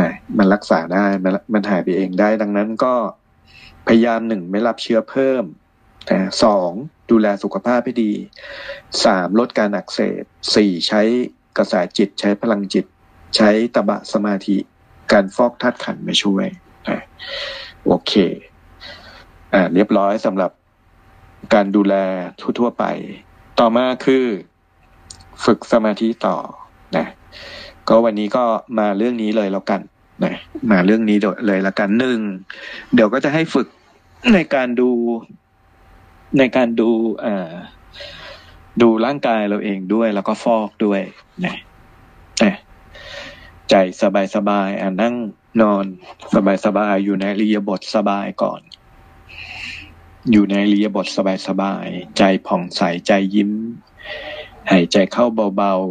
[0.00, 2.94] นะมันรักษาได้มันมันหายไปเองได้ ดังนั้นก็
[3.86, 5.44] พยายามหนึ่งไม่รับเชื้อเพิ่ม
[6.10, 6.70] นะสอง
[7.10, 8.12] ดูแลสุขภาพให้ดี
[9.04, 10.22] สามลดการอักเสบ
[10.54, 11.02] สี่ใช้
[11.56, 12.84] กระแสจิตใช้พลังจิต
[13.36, 14.56] ใช้ตบะสมาธิ
[15.12, 16.46] การฟอกธาตุขันมาช่วย
[16.88, 17.00] นะ
[17.86, 18.12] โอเค
[19.54, 20.50] อ่าเรียบร้อยสำหรับ
[21.54, 21.94] การดูแล
[22.58, 22.84] ทั่วๆไป
[23.58, 24.24] ต่อมาคือ
[25.44, 26.36] ฝึกสมาธิต่อ
[26.96, 27.06] นะ
[27.88, 28.44] ก็วันนี้ก็
[28.78, 29.80] มาเรื่องนี้เลยแล้วกัน
[30.24, 30.34] นะ
[30.70, 32.18] มาเรื่องนี้เลยแล้วกันหนึ่ง
[32.94, 33.66] เดี๋ยวก็จะให้ฝึก
[34.34, 34.90] ในการดู
[36.38, 36.90] ในการดู
[38.82, 41.00] ดูร่างกายเราเองด้วย แล้วก็ฟอกด้วย
[41.44, 41.56] นะ
[42.42, 42.54] นะ
[43.70, 45.14] ใจสบายสบายอ่านั่ง
[45.60, 45.84] นอน
[46.34, 48.60] สบายสบายอยู่ในรียบทสบายก่อน
[50.30, 51.86] อยู่ในรียบทสบายสบาย
[52.18, 53.52] ใจผ่องใสใจยิ้ม
[54.70, 55.84] หายใจเข้าเบาๆ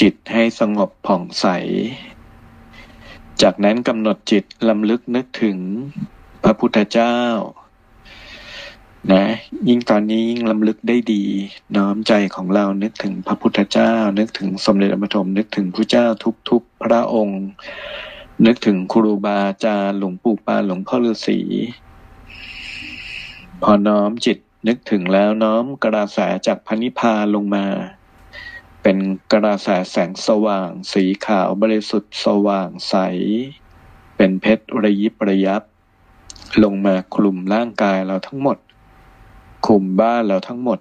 [0.00, 1.46] จิตให้สงบผ่องใส
[3.42, 5.58] จากนั้นกำหนดจิตลำลึกนึกถึง
[6.44, 7.16] พระพุทธเจ้า
[9.12, 9.24] นะ
[9.68, 11.24] ยิ่งตอนนี้ยิ่งลำลึกได้ดี
[11.76, 16.06] น้อมใจของเรานึกถึงพระพุทธเจ้า นึกถึงสมเด็จอรมนึกถึงพระเจ้า
[16.50, 17.42] ทุกๆพระองค์
[18.46, 21.40] นึกถึงครูบาอาจารย์หลวงปู่ปาหลวงพ่อฤาษี
[23.62, 27.66] พอน้อมจิตนึกถึงแล้วน้อมกระแสจากพระนิพพานลงมา
[28.90, 32.94] เป็นกระแสแสงสว่าง สีขาวบริสุทธิ์สว่างใส
[34.16, 35.62] เป็นเพชรระยิบระยับ
[36.62, 38.58] ลงมาคลุมร่างกายเราทั้งหมด
[39.66, 40.78] คลุมบ้านเราทั้งหมด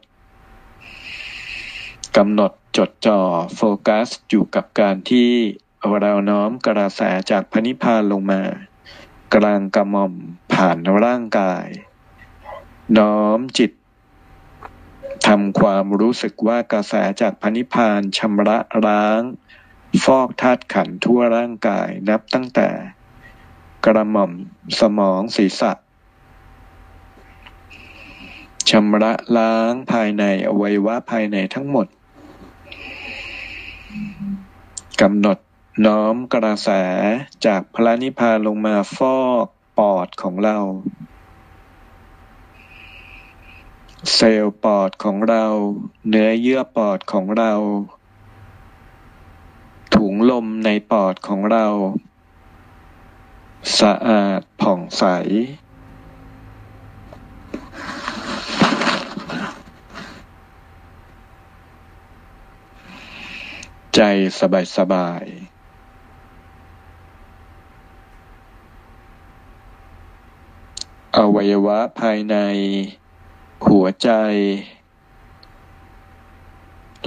[2.18, 3.20] กำหนดจดจ่อ
[3.56, 5.30] โฟกัสอยู่กับการที่
[6.00, 8.42] เราน้อมกระแสจากพระนิพพานลงมา
[9.36, 10.14] กลางกระหม่อม
[10.54, 11.66] ผ่านร่างกาย
[12.98, 13.72] น้อมจิต
[15.28, 19.22] ทำความรู้สึกว่ากระแสจากพระนิพพานชำระล้าง
[20.04, 22.70] ฟอกธาตุขันทั่วร่างกายนับตั้งแต่
[23.86, 24.32] กระหม่อม
[24.80, 25.72] สมองศีรษะ
[28.70, 31.88] ชำระล้างภายในอวัยวะภายในทั้งหมด
[35.02, 35.38] กำหนด
[35.86, 36.70] น้อมกระแส
[37.46, 39.46] จากพระนิพพานลงมาฟอก
[39.78, 40.58] ปอดของเรา
[44.06, 45.46] เซลล์ปอดของเรา
[46.10, 47.54] เนื้อเยื่อปอดของเรา
[49.96, 51.66] ถุงลมในปอดของเรา
[53.80, 55.04] สะอาดผ่องใส
[63.96, 64.00] ใจ
[64.40, 65.26] สบายสบาย
[71.18, 72.38] อวัยวะภายใน
[73.66, 74.10] หัวใจ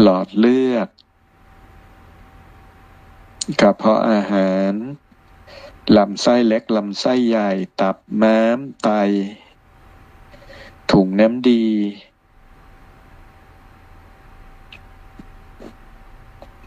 [0.00, 0.88] หลอดเลือด
[3.60, 4.72] กระเพาะอาหาร
[5.96, 8.88] ลำไส้เล็ก ลำไส้ใหญ่ ตับม้าม ไต
[10.90, 11.66] ถุงน้ำดี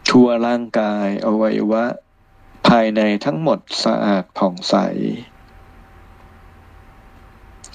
[0.08, 1.84] ทั่วร่างกายอวัยวะ
[2.66, 4.74] ภายในทั้งหมดสะอาดผ่องใส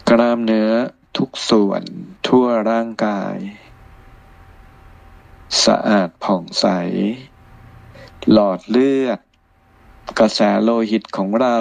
[0.09, 0.71] กล้ามเนื้อ
[1.23, 1.83] ทุกส่วน
[2.27, 3.35] ทั่วร่างกาย
[5.65, 6.65] สะอาดผ่องใส
[8.31, 9.19] หลอดเลือด
[10.19, 11.57] กระแสโลหิตของเรา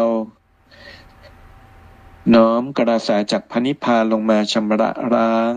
[2.35, 5.55] น้อมกระแสจากพนิพพานลงมาชำระล้าง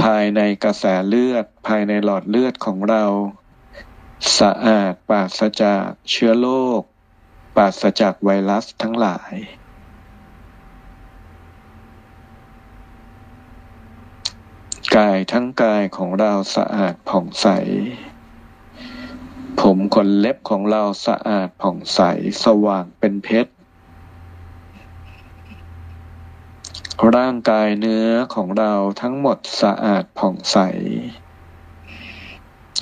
[0.00, 3.04] ภายในกระแสเลือดภายในหลอดเลือดของเรา
[4.38, 6.80] สะอาดปราศจากเชื้อโรค
[7.56, 9.34] ปราศจากไวรัสทั้งหลาย
[14.98, 17.48] กายทั้งกายของเราสะอาดผ่องใส
[19.60, 22.00] ผมขนเล็บของเราสะอาดผ่องใส
[22.44, 23.52] สว่างเป็นเพชร
[27.16, 30.58] ร่างกายเนื้อของเราทั้งหมดสะอาดผ่องใส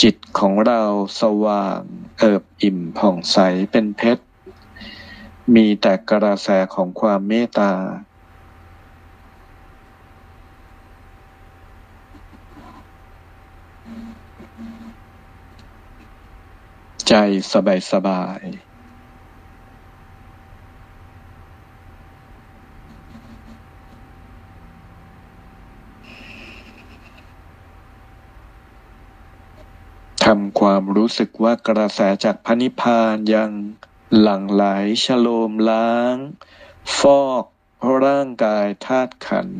[0.03, 0.83] จิตของเรา
[1.20, 1.81] สว่าง
[2.18, 3.38] เอิบอิ่มผ่องใส
[3.70, 4.24] เป็นเพชร
[5.55, 7.72] มีแต่กระแสของความเมตตา
[17.16, 18.42] ใจสบายสบาย
[30.24, 33.53] ทำความรู้สึกว่ากระแสจากพระนิพพานยัง
[34.20, 34.64] หลั่งไหล
[35.05, 36.16] ชโลมล้าง
[36.98, 37.44] ฟอก
[38.05, 39.50] ร่างกายธาตุขัน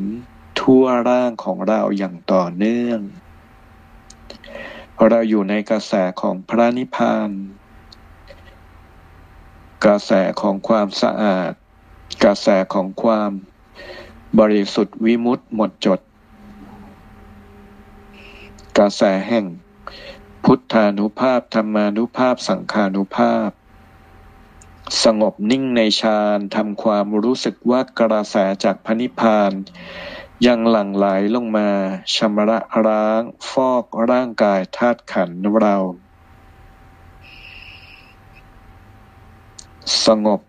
[0.61, 3.01] ทั่วร่างของเราอย่างต่อเนื่อง
[4.99, 7.31] เราอยู่ในกระแสของพระนิพพาน
[9.85, 11.53] กระแสของความสะอาด
[12.25, 13.31] กระแสของความ
[14.39, 16.01] บริสุทธิ์วิมุตติหมดจด
[18.79, 19.47] กระแสแห่ง
[20.45, 23.51] พุทธานุภาพธรรมานุภาพสังขานุภาพ
[25.05, 29.53] สงบนิ่งในฌานทำความรู้สึกว่ากระแสจากพระนิพพาน
[30.47, 31.69] ยังหลั่งไหลลงมา
[32.15, 35.77] ชำระร้าง ฟอกร่างกายธาตุขันธ์เรา
[40.05, 40.41] สงบ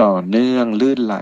[0.00, 1.16] ต่อเนื่องลื่นไหล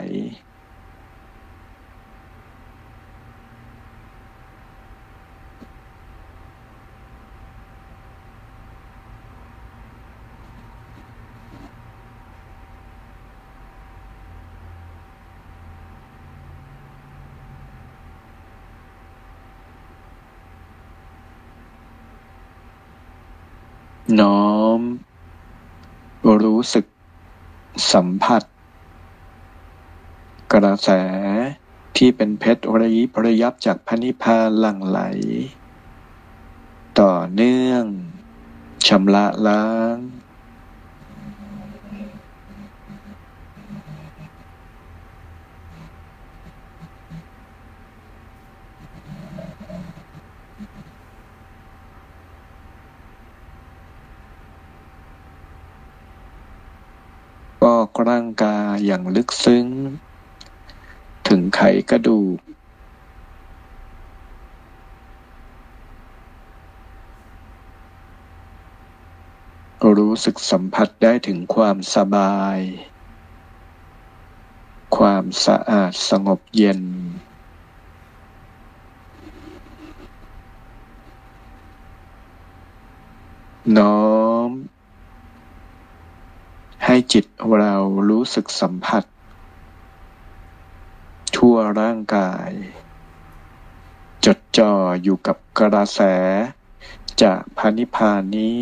[24.20, 24.80] น้อม
[26.42, 26.84] รู้สึก
[27.92, 28.42] สัมผัส
[30.52, 30.90] กระแส
[31.96, 35.00] ที่เป็นเพชรระยิบระยับจากพระนิพพานหลั่งไหล
[37.00, 37.84] ต่อเนื่อง
[38.86, 39.96] ชำระล้าง
[57.68, 59.66] ฟอกร่างกาย อย่างลึกซึ้ง
[61.28, 62.38] ถึงไขกระดูก
[69.98, 72.58] รู้สึกสัมผัสได้ถึงความสบาย
[74.96, 76.80] ความสะอาดสงบเย็น
[83.76, 84.04] น้อ
[84.48, 84.50] ม
[86.96, 87.26] ให้จิต
[87.58, 87.74] เรา
[88.10, 89.04] รู้สึกสัมผัส
[91.36, 92.50] ทั่วร่างกาย
[94.24, 96.00] จดจ่ออยู่กับกระแส
[97.22, 98.60] จากพระนิพานนี้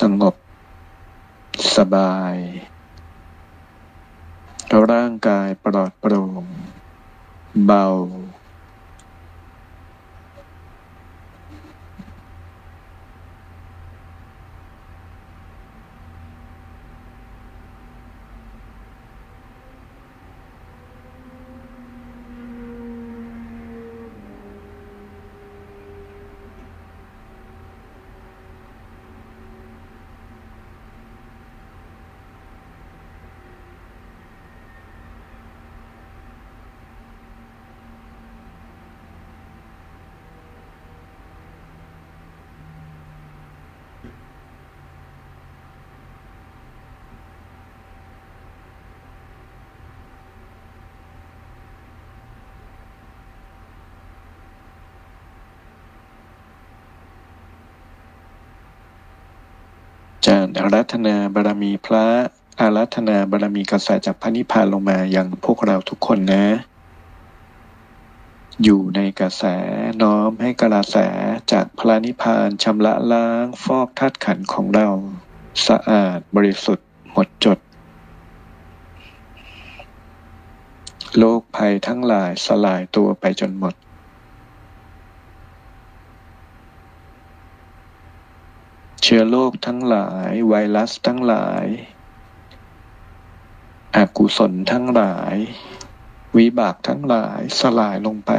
[0.00, 0.34] สงบ
[1.76, 2.36] สบาย
[4.90, 6.44] ร่างกายปลอดโปร่ง
[7.66, 7.86] เบา
[60.26, 62.06] จารย์อารัธนาบารมีพระ
[62.60, 66.44] อารัธนาบารมีกระแสจากพระนิพพานลงมาอย่างพวกเราทุกคนนะ
[68.62, 69.44] อยู่ในกระแส
[70.02, 70.96] น้อมให้กระแส
[71.52, 74.88] จากพระนิพพานชำระล้างฟอกธาตุขันของเรา
[75.66, 77.58] สะอาดบริสุทธิ์ หมดจด
[81.18, 83.74] โลกภัยทั้งหลายสลายตัวไปจนหมด
[89.16, 91.66] ชื้อโรคทั้งหลาย ไวรัสทั้งหลาย
[93.96, 95.34] อกุศลทั้งหลาย
[96.36, 98.32] วิบากทั้งหลายสลายลงไป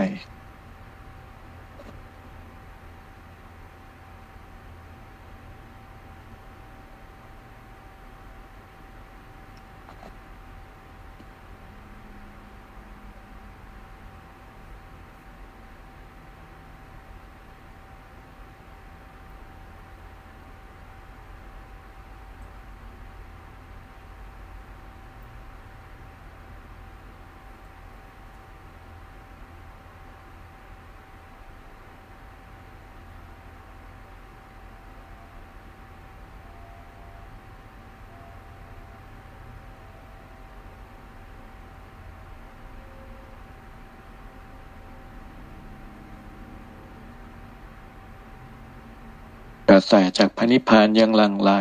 [49.76, 51.52] ระแสจากพระนิพพานยังหลั่งไหล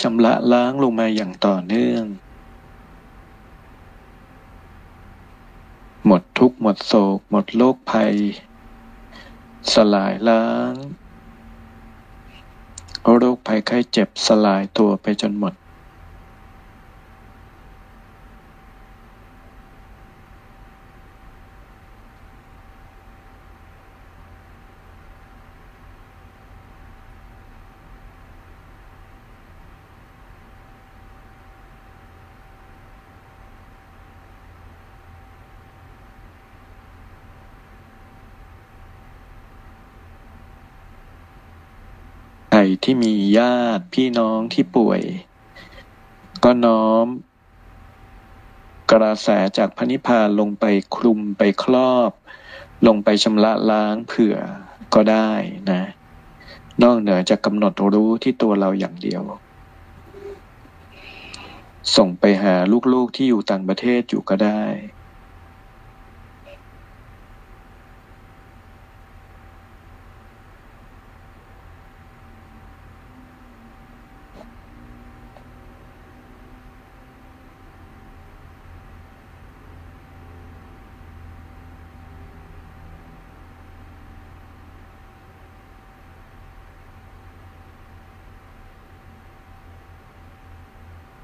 [0.00, 2.04] ชำระล้างลงมาอย่างต่อเนื่อง
[6.06, 8.14] หมดทุกข์หมดโศก หมดโรคภัย
[9.72, 10.74] สลายล้าง
[13.16, 15.54] โรคภัยไข้เจ็บสลายตัวไปจนหมด
[42.92, 45.00] ที่มีญาติพี่น้องที่ป่วย
[46.44, 47.06] ก็น้อม
[48.92, 50.64] กระแสจากพระนิพพานลงไป
[50.96, 52.10] คลุมไปครอบ
[52.86, 54.36] ลงไปชำระล้างเผื่อ
[54.94, 55.30] ก็ได้
[55.70, 55.82] นะ
[56.82, 59.22] นอกเหนือจากกำหนดรู้ที่ตัวเราอย่างเดียว
[61.96, 62.54] ส่งไปหา
[62.92, 64.62] ลูกๆที่อยู่ต่างประเทศอยู่ก็ได้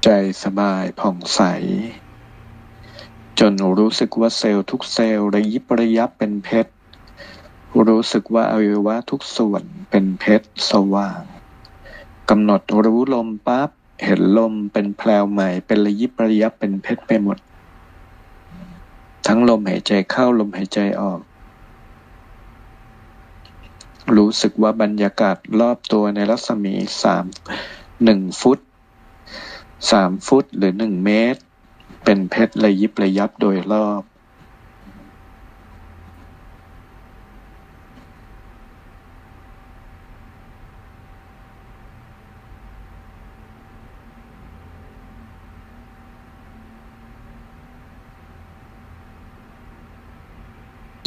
[0.09, 1.41] ใจสบายผ่องใส
[3.39, 6.71] จนรู้สึกว่าเซลล์ทุกเซลล์ระยิบระยับเป็นเพชร
[7.87, 11.21] รู้สึกว่าอวัยวะทุกส่วนเป็นเพชรสว่าง
[12.29, 13.69] กำหนดรู้ลมปั๊บ
[14.03, 17.37] เห็นลมเป็นแพลวใหม่ เป็นระยิบระยับเป็นเพชรไปหมด
[19.27, 21.19] ทั้งลมหายใจเข้าลมหายใจออก
[24.15, 27.25] รู้สึกว่าบรรยากาศรอบตัวในรัศมีสาม
[28.05, 28.59] หนึ่งฟุต
[29.91, 31.41] สามฟุตหรือหนึ่งเมตร
[32.03, 34.03] เป็นเพชรระยิบระยับโดยรอบ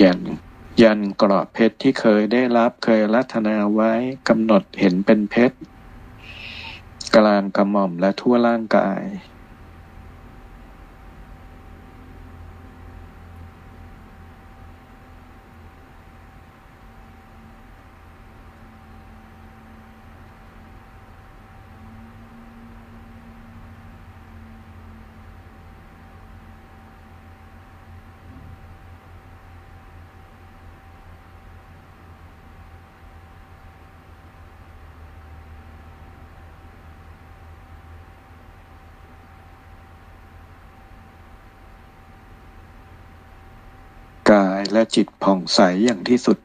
[0.03, 0.21] ยัน
[0.83, 3.93] ยันกรอบเพชรที่เคยได้รับเคยรัตนาไว้
[4.29, 5.57] กำหนดเห็นเป็นเพชร
[7.17, 9.03] กลางกระหม่อมและทั่วร่างกาย
[44.33, 46.39] กาย และจิตผ่องใสอย่างที่สุด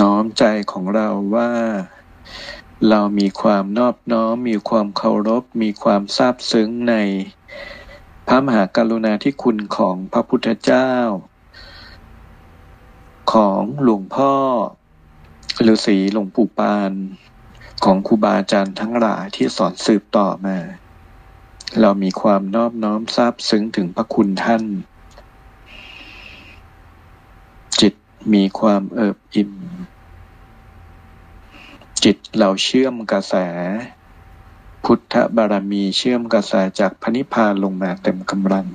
[0.00, 1.50] น้อมใจของเราว่า
[2.88, 6.94] เรามีความนอบน้อม มีความเคารพ มีความซาบซึ้งใน
[8.26, 10.90] พระมหากรุณาธิคุณของพระพุทธเจ้า
[13.32, 14.32] ของหลวงพ่อ
[15.72, 16.92] ฤาษีหลวงปู่ปาน
[17.84, 20.58] ของครูบาอาจารย์ทั้งหลายที่สอนสืบต่อมา
[21.80, 24.62] เรามีความนอบน้อมซาบซึ้งถึงพระคุณท่าน
[27.80, 27.94] จิต
[28.34, 29.52] มีความเอิบอิ่ม
[32.04, 33.34] จิตเราเชื่อมกระแส
[34.84, 38.66] พุทธบารมีเชื่อมกระแสจากพระนิพพานลงมาเต็มกำลัง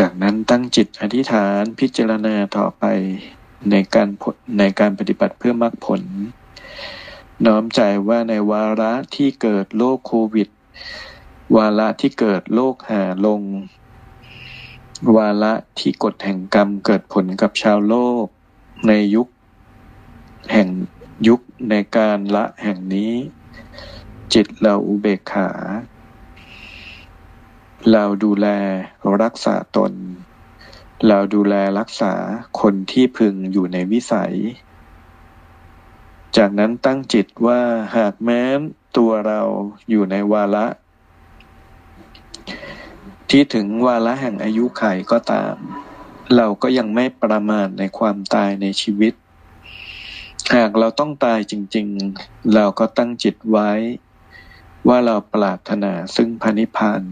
[0.00, 2.84] จากนั้น ตั้งจิตอธิษฐานพิจารณาต่อไป
[3.70, 4.08] ในการ
[4.58, 6.02] ในการปฏิบัติเพื่อมรรคผล
[7.46, 10.48] น้อมใจว่าในวาระที่เกิดโรคโควิด
[11.56, 13.42] วาระที่เกิดโรคหาลง
[15.16, 18.26] วาระที่กฎแห่งกรรมเกิดผลกับชาวโลก
[18.88, 19.28] ในยุค
[20.52, 20.68] แห่ง
[21.28, 21.40] ยุค
[21.70, 23.12] ในการละแห่งนี้
[24.34, 25.50] จิตเราอุเบกขา
[27.92, 28.46] เราดูแล
[29.22, 29.92] รักษาตน
[31.08, 32.14] เราดูแลรักษา
[32.60, 34.34] คนที่พึงอยู่ในวิสัย
[36.36, 37.60] จากนั้นตั้งจิตว่า
[37.96, 38.58] หากแม้น
[38.96, 39.40] ตัวเรา
[39.90, 40.66] อยู่ในวาระ
[43.30, 45.54] ที่ถึงวาระแห่งอายุไขก็ตาม
[46.36, 49.14] เราก็ยังไม่ประมาทในความตายในชีวิต
[50.54, 51.86] หากเราต้องตายจริง
[52.20, 53.70] ๆ เราก็ตั้งจิตไว้
[54.88, 57.02] ว่าเราปรารถนาซึ่งพระนิพพาน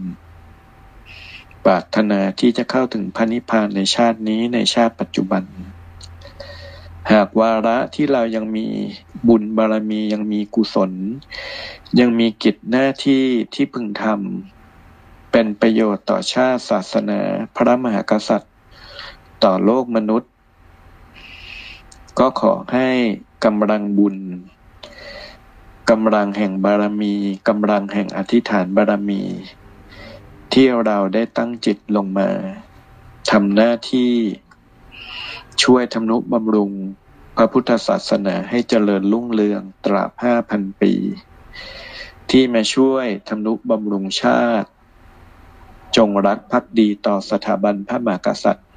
[1.65, 5.43] ปรารถนาที่จะเข้าถึงพระนิพพานในชาตินี้ในชาติปัจจุบัน
[7.11, 8.67] หากวาระที่เรายังมี
[9.27, 10.91] บุญบารมียังมีกุศล
[11.99, 17.19] ยังมีกิจหน้าที่ที่พึงทำเป็นประโยชน์ต่อชาติศาสนา
[17.55, 18.53] พระมหากษัตริย์
[19.43, 20.31] ต่อโลกมนุษย์
[22.19, 22.87] ก็ขอให้
[23.45, 24.17] กำลังบุญ
[25.89, 27.13] กำลังแห่งบารมี
[27.47, 29.21] กำลังแห่งอธิษฐานบารมี
[30.59, 32.29] ที่เราได้ตั้งจิตลงมา
[33.31, 34.13] ทำหน้าที่
[35.63, 36.71] ช่วยทำนุบำรุง
[37.35, 40.93] พระพุทธศาสนาให้เจริญรุ่งเรืองตราบห้าพันปี
[42.29, 44.69] ที่มาช่วยทำนุบำรุงชาติ
[45.97, 48.67] จงรักภักดีต่อสถาบันพระมหากษัตริย์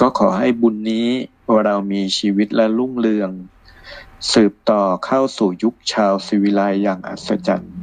[0.00, 1.08] ก็ขอให้บุญนี้
[1.64, 3.30] เรามีชีวิตและรุ่งเรือง
[4.32, 7.74] สืบต่อเข้าสู่ยุคชาวสิวิไลอย่างอัศจรรย์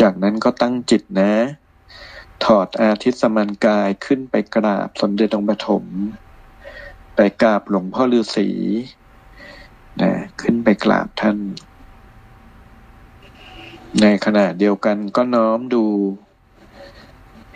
[0.00, 1.32] จากนั้นก็ตั้งจิตนะ
[2.44, 5.84] ถอดอาทิตย์สมันกายขึ้นไปกราบสมเด็จองค์ปฐม
[7.16, 8.48] ไปกราบหลวงพ่อฤาษี
[10.00, 11.38] นะขึ้นไปกราบท่าน
[14.00, 15.84] ในขณะเดียวกันก็น้อมดู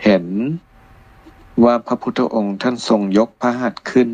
[0.03, 0.25] เห็น
[1.63, 4.09] ว่าพระพุทธองค์ท่านทรงยกพระหัตถ์ขึ้น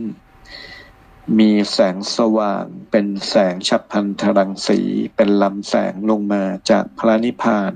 [1.40, 4.80] มีแสงสว่างเป็นแสงฉับพลันทรังสี
[5.16, 7.74] เป็นลำแสงลงมาจากพระนิพพาน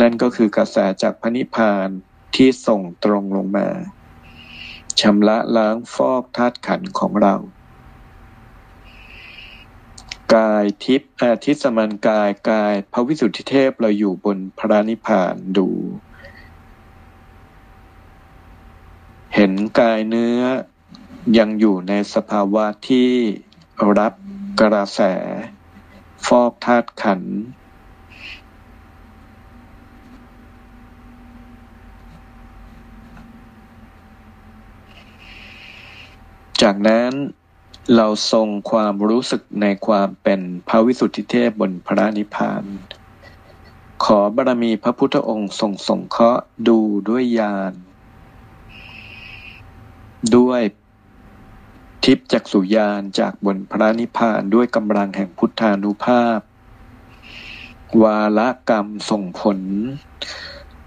[0.00, 1.88] นั่นก็คือกระแสจากพระนิพพาน
[2.34, 3.68] ที่ส่งตรงลงมา
[5.00, 7.34] ชำระล้างฟอกธาตุขันธ์ของเรา
[10.34, 15.68] กายทิพย์อาทิตย์สมานกายกายพระวิสุทธิเทพเราอยู่บนพระนิพพานดู
[19.34, 20.42] เห็นกายเนื้อ
[21.36, 23.10] ยังอยู่ในสภาวะที่
[23.98, 24.12] รับ
[24.60, 25.00] กระแส
[26.26, 27.20] ฟอกธาตุขัน
[36.62, 37.12] จากนั้น
[37.96, 42.64] เราทรงความรู้สึกในความเป็นพระวิสุทธิเทพบนพระนิพพาน
[44.04, 47.72] ขอบารมีพระพุทธองค์ทรงสงเคราะห์ดูด้วยญาณ
[50.36, 50.62] ด้วย
[52.04, 56.40] ทิพจักสุญาณจากบนพระนิพพานด้วยกำลังแห่งพุทธานุภาพ
[58.02, 59.58] วาละกรรมส่งผล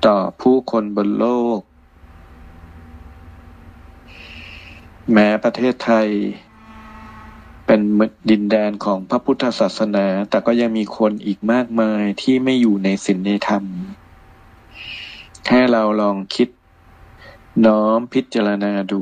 [0.06, 1.26] ต่อผู้คนบนโล
[1.58, 1.60] ก
[5.14, 6.10] แม้ประเทศไทย
[7.66, 7.82] เป็น
[8.30, 13.64] ดินแดนของพระพุทธศาสนา แต่ก็ยังมีคนอีกมากมายที่ไม่อยู่ในศีลในธรรม
[15.48, 16.50] ให้เราลองคิด
[17.66, 19.02] น้อมพิจารณาดู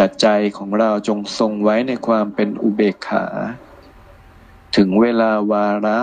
[0.00, 0.28] แต่ใจ
[0.58, 3.24] ของเราจงทรงไว้ในความเป็นอุเบกขา
[4.76, 6.00] ถึงเวลาวาระ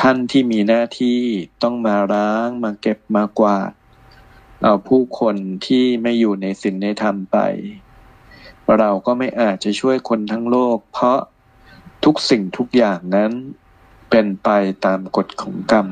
[0.00, 1.20] ท่านที่มีหน้าที่
[1.62, 3.72] ต้องมาล้างมาเก็บมากวาด
[4.62, 7.38] เอาผู้คนที่ไม่อยู่ในศีลในธรรมไป
[8.78, 11.20] เราก็ไม่อาจจะช่วยคนทั้งโลก เพราะ
[12.04, 13.32] ทุกสิ่งทุกอย่างนั้น
[14.10, 14.48] เป็นไป
[14.84, 15.88] ตามกฎของกรรม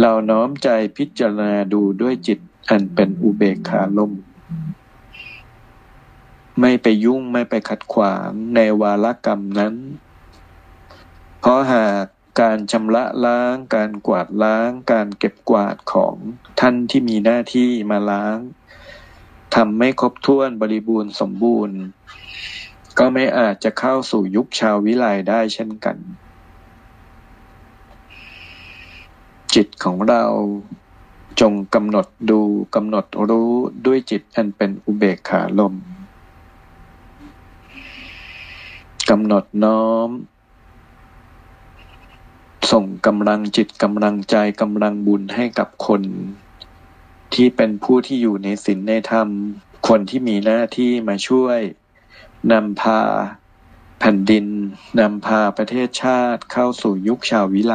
[0.00, 2.38] เราน้อมใจพิจารณาดูด้วยจิต
[2.68, 4.12] อันเป็นอุเบกขาลม
[6.60, 9.74] ไม่ไปยุ่งไม่ไปขัดขวางในวาลกรรมนั้น
[11.40, 12.04] เพราะหาก
[12.40, 16.14] การชำระล้าง การกวาดล้าง การเก็บกวาดของ
[16.60, 18.38] ท่านที่มีหน้าที่มาล้าง
[19.54, 21.78] ทำไม่ครบถ้วนบริบูรณ์สมบูรณ์
[22.98, 25.96] ก็ไม่อาจจะเข้าสู่ยุคชาววิไลได้เช่นกัน
[29.54, 30.24] จิตของเรา
[31.40, 32.40] จงกำหนดดู
[32.74, 33.52] กำหนดรู้
[33.86, 35.74] ด้วยจิตอันเป็นอุเบกขาลม
[39.14, 40.10] กำหนดน้อม
[42.70, 46.02] ส่งกำลังจิตกำลังใจกำลังบุญให้กับคน
[47.34, 49.28] ที่เป็นผู้ที่อยู่ในศีลในธรรม
[49.88, 51.58] คนที่มีหน้าที่มาช่วย
[52.52, 53.00] นำพา
[53.98, 54.46] แผ่นดิน
[55.00, 57.74] นำพาประเทศชาติเข้าสู่ยุคชาววิไล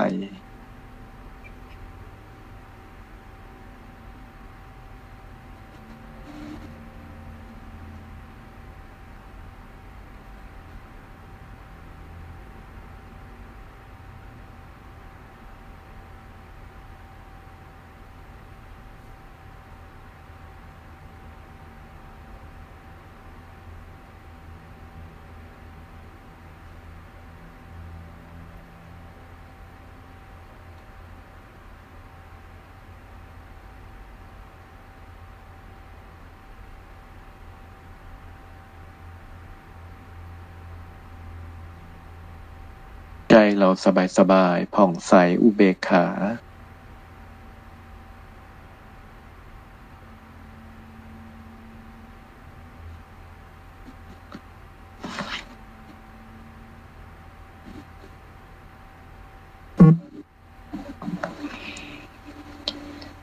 [43.60, 46.06] เราสบายสบายผ่องใสอุเบกขา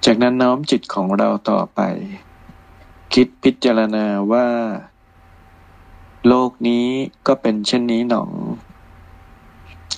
[0.05, 1.81] จากนั้นน้อมจิตของเราต่อไป
[3.15, 4.49] คิดพิจารณาว่า
[6.27, 6.87] โลกนี้
[7.27, 8.31] ก็เป็นเช่นนี้หนอง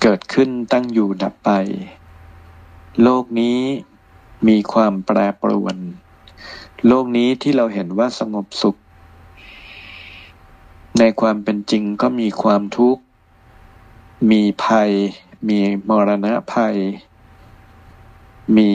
[0.02, 1.50] เกิดขึ้นตั้งอยู่ดับไป
[3.02, 3.60] โลกนี้
[4.48, 5.76] มีความแปรปรวน
[6.86, 8.76] โลกนี้ที่เราเห็นว่าสงบสุข
[10.98, 13.02] ในความเป็นจริงก็มีความทุกข์
[14.30, 14.90] มีภัย
[15.48, 16.76] มีมรณะภัย
[18.56, 18.70] มี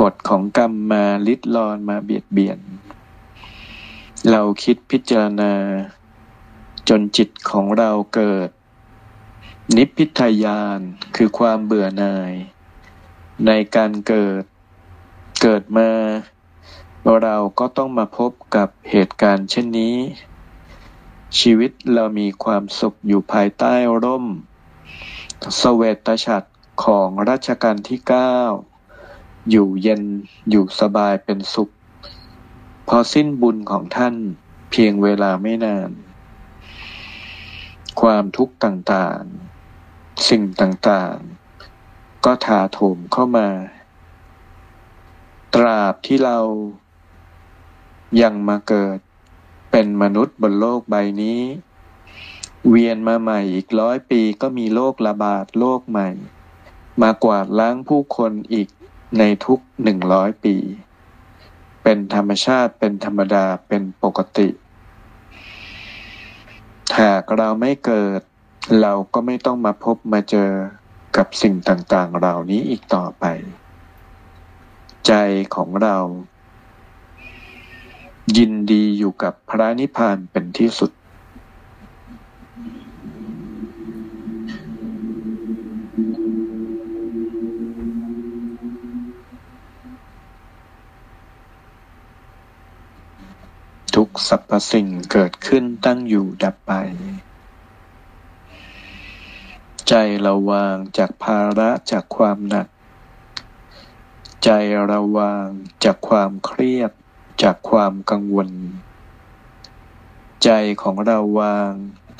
[0.00, 2.58] กฎของกรรมมาลิดรอนมาเบียดเบียน
[4.30, 5.52] เราคิดพิจารณา
[6.88, 8.50] จนจิตของเราเกิด
[9.76, 10.80] นิพพิทายาน
[11.16, 12.32] คือความเบื่อหน่าย
[13.46, 14.44] ในการเกิด
[15.42, 15.90] เกิดมา
[17.22, 19.96] เราก็ต้องมาพบกับเหตุการณ์เช่นนี้
[21.38, 24.26] ชีวิตเรามีความสุขอยู่ภายใต้ร่ม
[25.60, 26.50] สเวตฉัตร
[26.84, 28.36] ของรัชกาลที่เก้า
[29.50, 30.02] อยู่เย็น
[30.50, 31.70] อยู่สบายเป็นสุข
[32.88, 34.14] พอสิ้นบุญของท่าน
[34.70, 35.90] เพียงเวลาไม่นาน
[38.00, 39.51] ความทุกข์ต่างๆ
[40.28, 43.48] สิ่งต่างๆ ก็ถาโถมเข้ามา
[45.54, 46.38] ตราบที่เรา
[48.22, 48.98] ยังมาเกิด
[49.70, 51.40] เป็นมนุษย์บนโลกใบนี้
[52.68, 56.08] เวียนมาใหม่อีกร้อยปีก็มีโรคระบาดโรคใหม่
[57.02, 58.68] มากวาดล้างผู้คนอีก
[59.18, 60.56] ในทุกหนึ่งร้อยปี
[61.82, 64.48] เป็นธรรมชาติเป็นธรรมดาเป็นปกติ
[67.00, 68.20] หากเราไม่เกิด
[68.80, 70.50] เราก็ไม่ต้องมาพบมาเจอ
[71.16, 73.24] กับสิ่งต่างๆ เหล่านี้อีกต่อไป
[75.06, 75.12] ใจ
[75.54, 75.96] ของเรา
[78.36, 80.90] ยินดีอยู่กับพระนิพพานเป็นที่สุด
[93.94, 96.72] ทุกสรรพสิ่งเกิดขึ้นตั้งอยู่ดับไป
[99.88, 102.66] ใจเราวางจากภาระจากความหนัก
[104.44, 104.50] ใจ
[104.86, 105.46] เราวาง
[105.84, 106.90] จากความเครียด
[107.42, 108.50] จากความกังวล
[110.44, 110.50] ใจ
[110.82, 111.70] ของเราวาง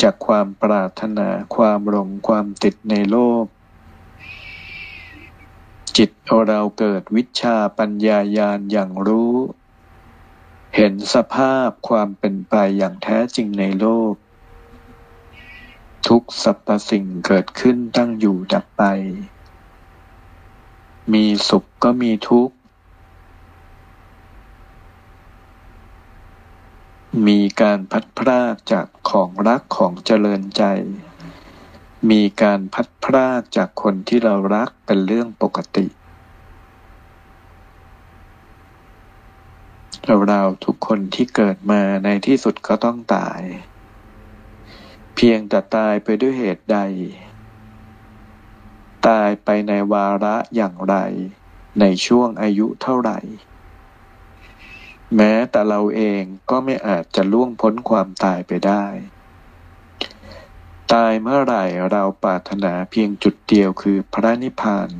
[0.03, 3.45] จากความปรารถนาความหลงความติดในโลก
[5.97, 6.11] จิต
[6.49, 9.35] เราเกิดวิชาปัญญายาณอย่างรู้
[10.77, 14.15] เห็นสภาพความเป็นไปอย่างแท้จริงในโลก
[16.09, 18.83] ทุกสรรพสิ่งเกิดขึ้นตั้งอยู่ดับไป
[21.13, 22.55] มีสุขก็มีทุกข์
[27.27, 30.63] มีการพัดพรากจากของรักของเจริญใจ
[32.11, 35.87] มีการพัดพรากจากคนที่เรารักเป็นเรื่องปกติ
[40.29, 43.41] เราทุกคนที่เกิดมาในที่สุดก็ต้องตาย
[45.17, 46.79] เพียงแต่ตายไปด้วยเหตุใด
[49.09, 50.95] ตายไปในวาระอย่างไร
[51.81, 53.19] ในช่วงอายุเท่าไหร่
[55.17, 58.85] แม้แต่เราเองก็ไม่อาจจะล่วงพ้นความตายไปได้
[60.93, 64.91] ตายเมื่อไหร่เราปรารถนาเพียงจุดเดียวคือพระนิพพาน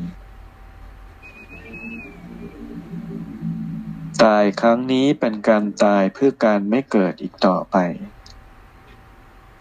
[4.23, 7.77] ตายครั้งนี้เป็นการตายเพื่อการไม่เกิดอีกต่อไป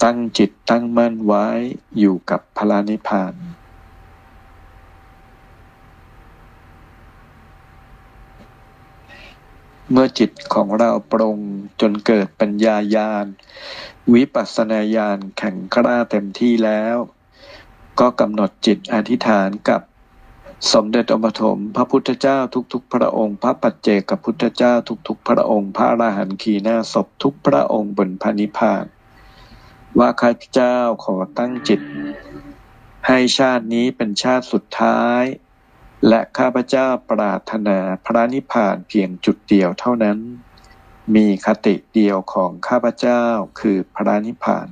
[0.04, 1.48] ตั้งจิตตั้งมั่นไว้
[2.00, 3.34] อยู่กับพระนิพาน
[9.92, 11.38] เมื่อจิตของเราปรง
[11.82, 13.26] จนเกิดปัญญายาณ
[14.14, 16.98] วิปัสสนาญาณแข็งกล้าเต็มที่แล้ว
[18.00, 19.82] ก็กำหนดจิตอธิษฐานกับ
[20.74, 22.38] สมเด็จองค์ปฐมพระพุทธเจ้า
[22.74, 24.74] ทุกๆ พระองค์ พระปัจเจกพุทธเจ้า
[25.08, 28.86] ทุกๆ พระองค์ พระอรหันต์ขีหน้าศพทุกพระองค์บนพระนิพพาน
[30.00, 31.82] ว่าข้าพเจ้าขอตั้งจิต
[33.08, 35.24] ให้ชาตินี้เป็นชาติสุดท้าย
[36.08, 40.18] และข้าพเจ้าปรารถนาพระนิพพานเพียงจุดเดียวเท่านั้น
[41.16, 43.24] มีคติเดียวของข้าพเจ้า
[43.60, 44.68] คือพระนิพพาน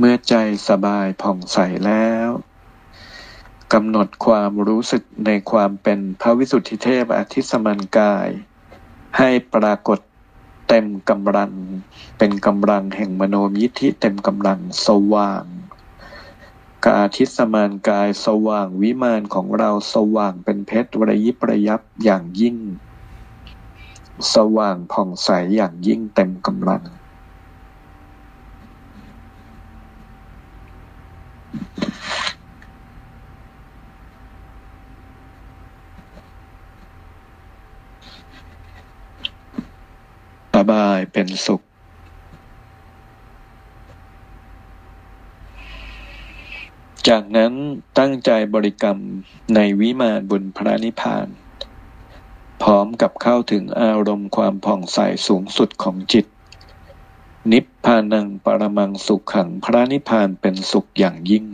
[0.00, 0.34] เมื่อใจ
[0.68, 2.28] สบายผ่องใสแล้ว
[3.72, 8.28] กำหนดความรู้สึกในความเป็นพระวิสุทธิเทพอธิสมันกาย
[9.18, 9.98] ให้ปรากฏ
[10.68, 11.52] เต็มกำลัง
[12.18, 15.44] เป็นกำลังแห่งมโนมยิทธิเต็มกำลังสว่าง
[16.86, 22.56] กาทิสมานกายสว่างวิมานของเราสว่างเป็นเพชรระยิบระยับอย่างยิ่ง
[24.34, 26.84] สว่างผ่องใสอย่างยิ่งเต็มกำลัง
[40.54, 41.62] สบายเป็นสุข
[47.08, 47.52] จากนั้น
[47.98, 48.98] ตั้งใจบริกรรม
[49.54, 51.28] ในวิมานบุญพระนิพพาน
[52.62, 56.26] พร้อมกับเข้าถึงอารมณ์ความผ่องใสสูงสุดของจิต
[57.52, 61.46] นิพพานังปรมังสุขขังพระนิพพานเป็นสุขอย่างยิ่ง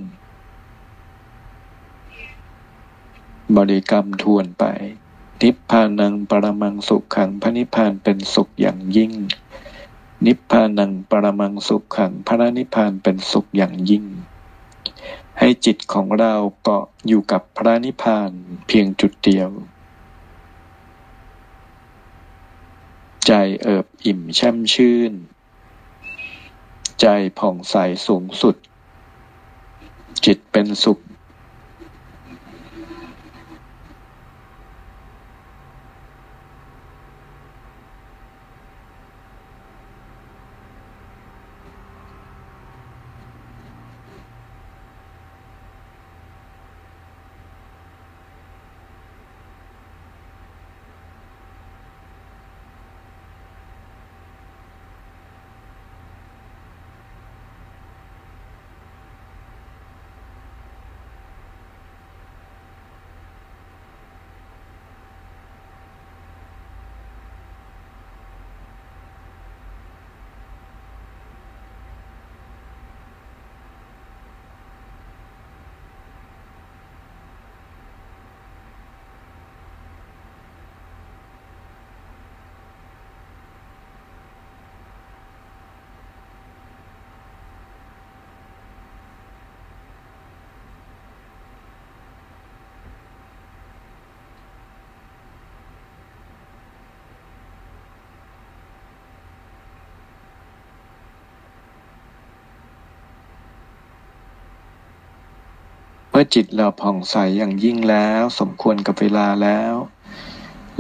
[3.57, 4.65] บริกรรมทวนไป
[5.43, 9.13] นิพพานังปรมังสุขขังพระนิพพานเป็นสุขอย่างยิ่ง
[10.27, 14.05] นิพพานังปรมังสุขขังพระนิพพานเป็นสุขอย่างยิ่ง
[15.39, 18.31] ให้จิตของเราเกาะอยู่กับพระนิพพาน
[18.67, 19.51] เพียงจุดเดียว
[23.27, 23.33] ใจ
[23.63, 25.15] เอิบอิ่มแช่มชื่น
[27.01, 27.07] ใจ
[27.39, 27.77] ผ่องใส
[28.07, 28.57] สูงสุด
[30.25, 30.99] จิตเป็นสุข
[106.35, 109.75] จิตเราผ่องใสอย่างยิ่งแล้ว สมควรกับเวลาแล้ว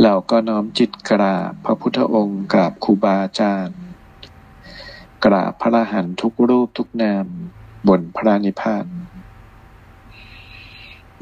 [0.03, 3.79] เราก็น้อมจิตกราบพระพุทธองค์กราบครูบาอาจารย์
[5.25, 7.27] กราบพระอรหันทุกรูปทุกนาม
[7.89, 8.87] บนพระนิพพาน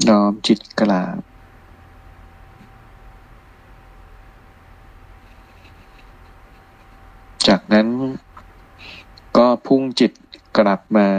[0.09, 1.19] น้อมจิตกราบ
[7.47, 7.87] จากนั้น
[9.37, 10.11] ก็พุ่งจิต
[10.57, 11.09] กลับมา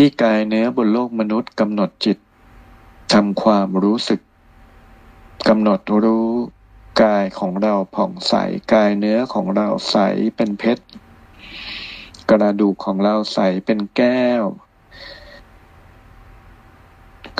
[0.00, 2.18] ที่กายเนื้อบนโลกมนุษย์กำหนดจิต
[3.12, 4.20] ทำความรู้สึก
[5.48, 6.28] กำหนดรู้
[7.02, 8.34] กายของเราผ่องใส
[8.72, 9.96] กายเนื้อของเราใส
[10.36, 10.84] เป็นเพชร
[12.30, 14.44] กระดูกของเราใสเป็นแก้ว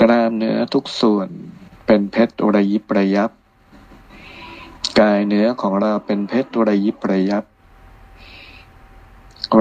[0.01, 1.29] กรามเนื้อทุกส่วน
[1.87, 3.31] เป็นเพชรระยิบระยับ
[5.01, 7.45] กายเนื้อของเราเป็นเพชรระยิบระยับ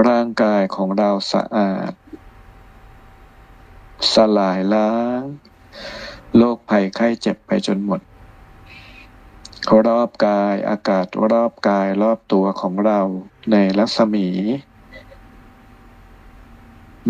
[0.08, 1.92] ร่างกายของเราสะอาด
[4.14, 5.22] สลายล้าง
[6.36, 8.00] โรคภัยไข้เจ็บไปจนหมด
[9.86, 13.00] รอบกายอากาศรอบกายรอบตัวของเรา
[13.50, 14.28] ในรัศมี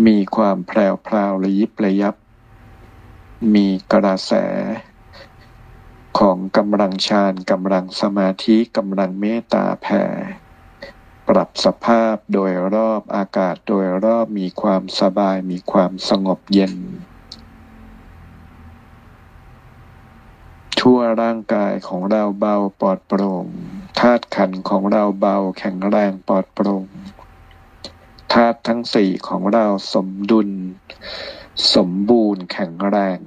[0.05, 2.15] มีความแพรวพราวระยิบระยับ
[3.53, 4.33] มีกระแส
[6.19, 10.03] ของกำลังฌานกำลังสมาธิกำลังเมตตาแผ่
[11.27, 16.73] ปรับสภาพโดยรอบอากาศโดยรอบมีความสบายมีความสงบเย็น
[20.79, 23.45] ทั่วร่างกายของเราเบาปลอดโปร่ง
[23.99, 26.85] ธาตุขันของเราเบาแข็งแรงปลอดโปร่ง
[28.33, 30.49] ธาตุทั้งสี่ของเราสมดุล
[31.75, 33.17] สมบูรณ์แข็งแรง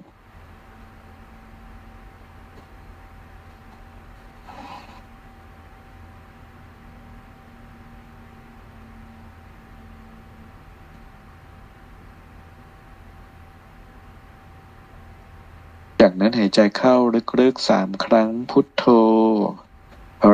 [16.04, 16.96] จากนั้นหายใจเข้า
[17.40, 18.84] ลึกๆสามครั้งพุทโธ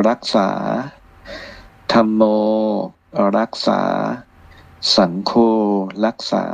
[0.07, 0.49] รักษา
[1.93, 2.23] ธรรมโม
[3.37, 3.81] รักษา
[4.95, 5.31] สังโฆ
[6.05, 6.45] รักษา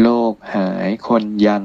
[0.00, 1.64] โลกหายคนยัง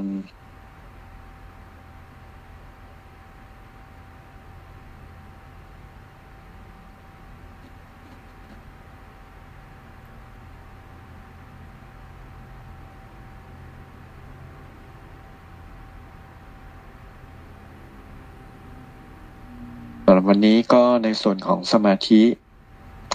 [20.44, 22.22] นี้ก็ในส่วนของสมาธิ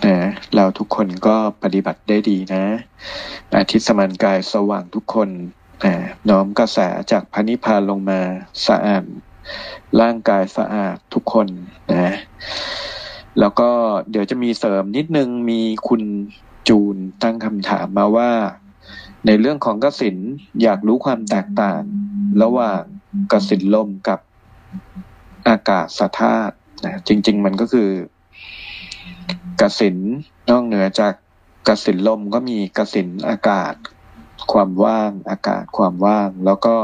[0.06, 0.18] นะ
[0.56, 2.66] เราทุกคนก็ปฏิบัติได้ดีนะ
[3.58, 5.30] อาทิตย์สมานกายสว่างทุกคน
[5.86, 5.96] นะ
[6.30, 6.80] น้อมกระแส
[7.12, 8.22] จากพระนิพพานลงมา
[8.68, 9.04] สะอาด
[10.02, 11.48] ร่างกายสะอาดทุกคน
[11.92, 12.16] นะ
[13.40, 13.70] แล้วก็
[14.12, 16.04] เดี๋ยวจะมีเสริมนิดนึงมีคุณ
[16.68, 18.32] จูนตั้งคำถามมาว่า
[19.26, 20.18] ในเรื่องของกสิน
[20.62, 21.82] อยากรู้ความแตกต่าง
[22.42, 22.82] ระหว่าง
[23.32, 24.20] กสินลมกับ
[25.48, 26.56] อากาศสธาตุ
[26.86, 27.90] นะจริง ๆ มันก็คือ
[29.62, 29.98] กสิน
[30.50, 31.14] นอกเหนือจาก
[31.68, 33.74] กสินลมก็มีกสินอากาศ
[34.52, 36.76] ความว่างอากาศความว่าง แล้วก็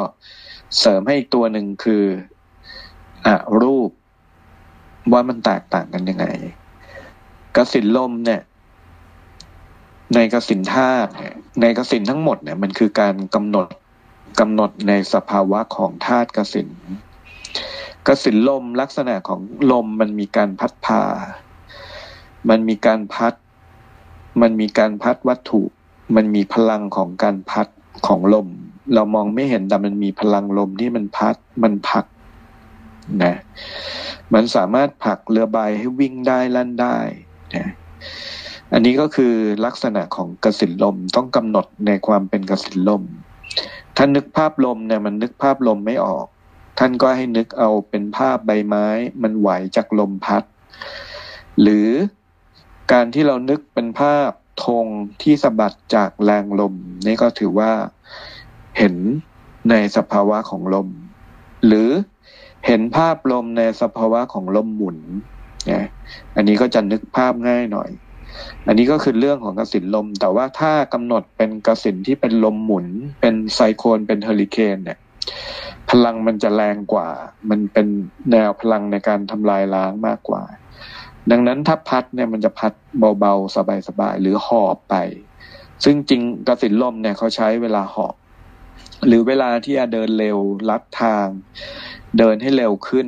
[0.79, 2.03] เสริมให้อีกตัวหนึ่งคือ
[3.25, 3.27] อ
[3.61, 3.91] รูป
[5.11, 6.25] ว่ามันแตกต่างกันยังไง
[7.55, 8.41] กสินลมเนี่ย
[10.15, 11.11] ในกสินธาตุ
[11.61, 13.67] ในกสินทั้งหมดเนี่ย มันคือการกำหนด
[14.39, 16.69] กำหนดในสภาวะของธาตุกสิน
[18.07, 19.41] กระสินลมลักษณะของ
[19.71, 21.03] ลมมันมีการพัดพา
[22.49, 23.33] มันมีการพัด
[24.41, 25.61] มันมีการพัดวัตถุ
[26.15, 27.67] มันมีพลังของการพัด
[28.07, 28.47] ของลม
[28.93, 32.05] เรามองไม่เห็นแต่มันมีพลังลมที่มันพัด มันพัก
[33.23, 33.35] นะ
[34.33, 36.97] มันสามารถผลักเรือใบให้วิ่งได้ลั่นได้
[37.55, 37.67] นะ
[38.73, 39.33] อันนี้ก็คือ
[39.65, 43.03] ลักษณะของกระสินลมต้องกำหนดในความเป็นกระสินลม
[43.97, 46.27] ถ้านึกภาพลมเนี่ยมันนึกภาพลมไม่ออก
[46.79, 48.87] ท่านก็ให้นึกเอาเป็นภาพใบไม้
[49.23, 50.43] มันไหวจากลมพัด
[51.61, 51.89] หรือ
[52.91, 54.29] การที่เรานึกเป็นภาพ
[54.65, 54.85] ธง
[55.21, 56.73] ที่สะบัดจากแรงลม
[57.07, 57.71] นี่ก็ถือว่า
[58.77, 58.95] เห็น
[59.69, 60.87] ในสภาวะของลม
[61.65, 61.89] หรือ
[62.67, 64.97] เห็นภาพลมในสภาวะของลมหมุน
[65.71, 65.87] นะ
[66.35, 67.89] อันนี้ก็จะนึกภาพง่ายหน่อย
[68.67, 72.87] อันนี้ก็คือเรื่องของกระสินลม แต่ว่าถ้ากำหนดเป็นกระสินที่เป็นลมหมุน
[73.21, 74.99] เป็นไซโคลนเป็นเฮอริเคนเนี่ย
[75.93, 77.09] พลังมันจะแรงกว่า
[77.49, 77.87] มันเป็น
[78.31, 80.43] แนวพลังในการทำลายล้างมากกว่า
[81.31, 82.73] ดังนั้นถ้าพัดเนี่ยมันจะพัด
[83.19, 83.55] เบาๆ
[83.87, 84.95] สบายๆ หรือหอบไป
[85.83, 88.15] ซึ่งจริงกระสินลมเนี่ยเขาใช้เวลาหอบ
[89.07, 90.37] หรือเวลาที่จะเดินเร็ว
[90.69, 91.27] ลัดทาง
[92.17, 93.07] เดินให้เร็วขึ้น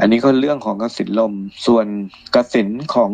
[0.00, 1.34] อันนี้ก็เรื่องของกระสินลม
[1.66, 1.86] ส่วน
[2.34, 3.10] กระสินของ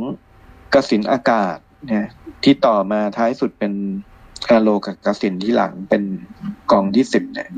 [0.74, 2.06] กระสินอากาศเนี่ย
[2.44, 3.72] ที่ต่อมาท้ายสุดเป็น
[4.50, 6.02] อาโลกับกสินที่หลังเป็น
[6.72, 7.48] กองที่สิบเนี่ย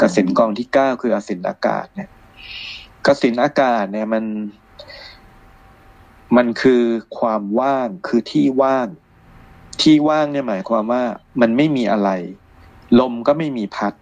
[0.00, 2.10] กสินกองที่เก้าคืออสินอากาศเนี่ย
[3.06, 4.24] กสินอากาศเนี่ยมัน
[6.36, 6.82] มันคือ
[7.18, 8.88] ความว่างคือที่ว่าง
[9.82, 11.02] ที่ว่างเนี่ยหมายความว่า
[11.40, 12.10] มันไม่มีอะไร
[13.00, 13.94] ลมก็ไม่มีพัด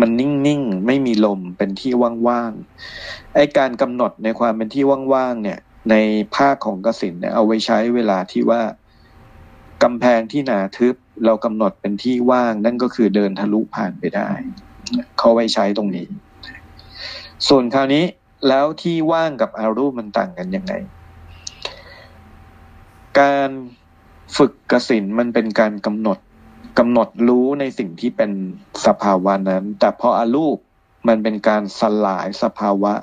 [0.00, 1.92] มันนิ่งๆไม่มีลมเป็นที่
[2.28, 5.58] ว่างๆไอการกำหนดในความเป็นที่ว่างๆเนี่ย
[5.90, 5.94] ใน
[6.36, 8.62] ภาคของกสินเนี่ยเอาไว้ใช้เวลาที่ว่า
[9.82, 10.94] กำแพงที่หนาทึบ
[11.24, 14.30] เรากำหนดเป็นที่ว่างนั่นก็คือเดินทะลุผ่านไปได้
[15.18, 16.06] เขาไว้ใช้ตรงนี้
[17.48, 18.04] ส่วนคราวนี้
[18.48, 20.72] แล้วที่ว่างกับอารูปมันต่างกันยังไง
[23.18, 23.50] การ
[24.36, 26.18] ฝึกกสินมันเป็นการกำหนด
[26.78, 28.30] กำหนดรู้ในสิ่งที่เป็น
[28.86, 30.56] สภาวะนั้น แต่พออารูป
[31.08, 32.94] มันเป็นการสลายสภาวะ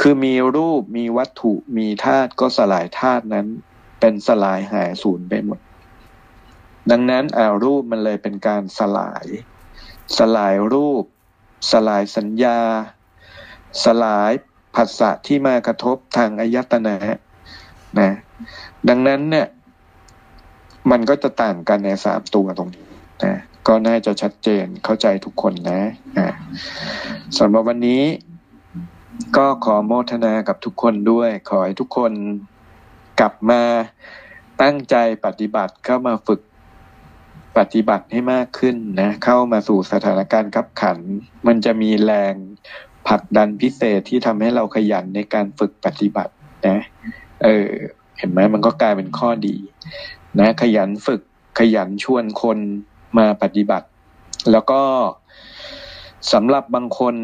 [0.00, 3.46] คือมีรูปมีวัตถุมีธาตุก็สลายธาตุนั้น
[4.00, 5.58] เป็นสลายหายสูญไปหมด
[6.90, 9.26] ดังนั้นอารูปมันเลยเป็นการสลาย
[10.18, 11.04] สลายรูป
[11.70, 12.58] สลายสัญญา
[13.84, 14.32] สลาย
[14.74, 16.96] ผัสสะที่มากระทบทางอายตนะ
[17.98, 18.10] นะ
[18.88, 19.46] ดังนั้นเนี่ย
[20.90, 22.86] มันก็จะต่างกันในสามตัวตรงนี้
[23.24, 23.34] นะ
[23.66, 25.80] ก็น่าจะชัดเจนเข้าใจทุกคนนะ
[26.18, 26.28] นะ
[27.38, 28.02] สำหรับวันนี้
[29.36, 32.12] ก็ขอโมทนากับทุกคนด้วย ขอให้ทุกคน
[33.20, 33.62] กลับมา
[34.62, 36.40] ตั้งใจปฏิบัติเข้ามาฝึก
[37.58, 40.98] ปฏิบัติให้มากขึ้นนะเข้ามาสู่สถานการณ์ขับขัน
[41.46, 42.34] มันจะมีแรง
[43.08, 46.32] ผลักดันพิเศษที่ทำให้เราขยันในการฝึกปฏิบัติ
[46.68, 46.78] นะ
[47.42, 47.68] เออ
[48.18, 49.56] เห็นไหมมันก็กลายเป็นข้อดี
[50.38, 51.20] นะ ขยันฝึก
[51.58, 52.58] ขยันชวนคน
[53.18, 53.86] มาปฏิบัติ
[54.50, 54.82] แล้วก็
[56.32, 57.14] สำหรับบางคน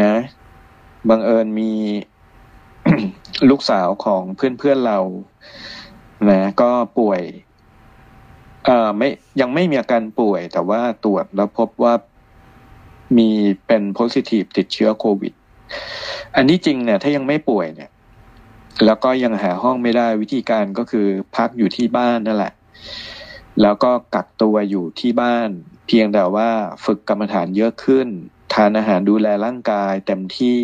[0.00, 0.12] นะ
[1.08, 1.72] บังเอิญมี
[3.48, 4.98] ลูกสาวของเพื่อนๆเรา
[6.30, 7.22] นะก็ป่วย
[8.68, 9.08] เอ่อไม่
[9.40, 11.94] ยังไม่มีอาการป่วย แต่ว่าตรวจแล้วพบว่า
[13.16, 13.30] มี
[13.66, 15.32] เป็นโพซิทีฟติดเชื้อโควิด
[16.36, 17.90] อันนี้จริงเนี่ย ถ้ายังไม่ป่วยเนี่ย
[18.84, 21.06] แล้วก็ยังหาห้องไม่ได้วิธีการก็คือ
[21.36, 22.52] พักอยู่ที่บ้านนั่นแหละ
[23.62, 25.48] แล้วก็กักตัวอยู่ที่บ้าน
[25.86, 26.48] เพียงแต่ว่า
[26.84, 28.08] ฝึกกรรมฐานเยอะขึ้น
[28.54, 30.60] ทานอาหารดูแลร่างกายเต็มที่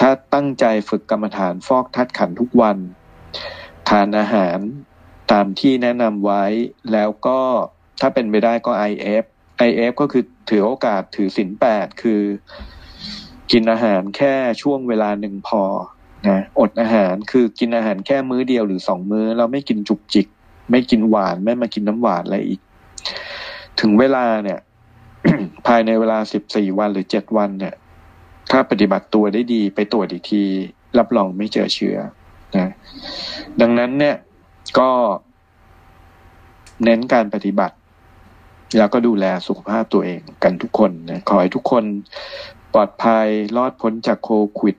[0.00, 2.78] ถ้าตั้งใจฝึกกรรมฐานฟอกทัดขันทุกวัน
[3.88, 4.58] ทานอาหาร
[5.32, 6.44] ตามที่แนะนำไว้
[6.92, 7.40] แล้วก็
[8.00, 9.24] ถ้าเป็นไปได้ก็ IF
[9.68, 12.22] IF ก็คือถือโอกาสถือสินแปดคือ
[13.52, 15.62] กินอาหารแค่ช่วงเวลาหนึ่งพอ
[16.28, 20.26] นะอดอาหารคือกินอาหารแค่มื้อเดียวหรือสองมื้อ เราไม่กินจุกจิก
[20.70, 22.60] ไม่กินหวานไม่มากินน้ำหวานอะไรอีก
[23.80, 24.58] ถึงเวลาเนี่ย
[25.66, 27.74] ภายในเวลาสิบสี่วันหรือเจ็ดวันเนี่ย
[28.50, 30.42] ถ้าปฏิบัติตัวได้ดีไปตรวจอีกที
[30.98, 31.96] รับรองไม่เจอเชื้อ
[32.56, 32.70] นะ
[33.60, 34.16] ดังนั้นเนี่ย
[34.78, 34.90] ก็
[36.84, 37.76] เน้นการปฏิบัติ
[38.78, 41.84] แล้วก็ดูแลสุขภาพตัวเองกันทุกคนนะขอให้ทุกคน
[42.74, 44.30] ปลอดภัยรอดพ้นจากโค
[44.62, 44.76] วิด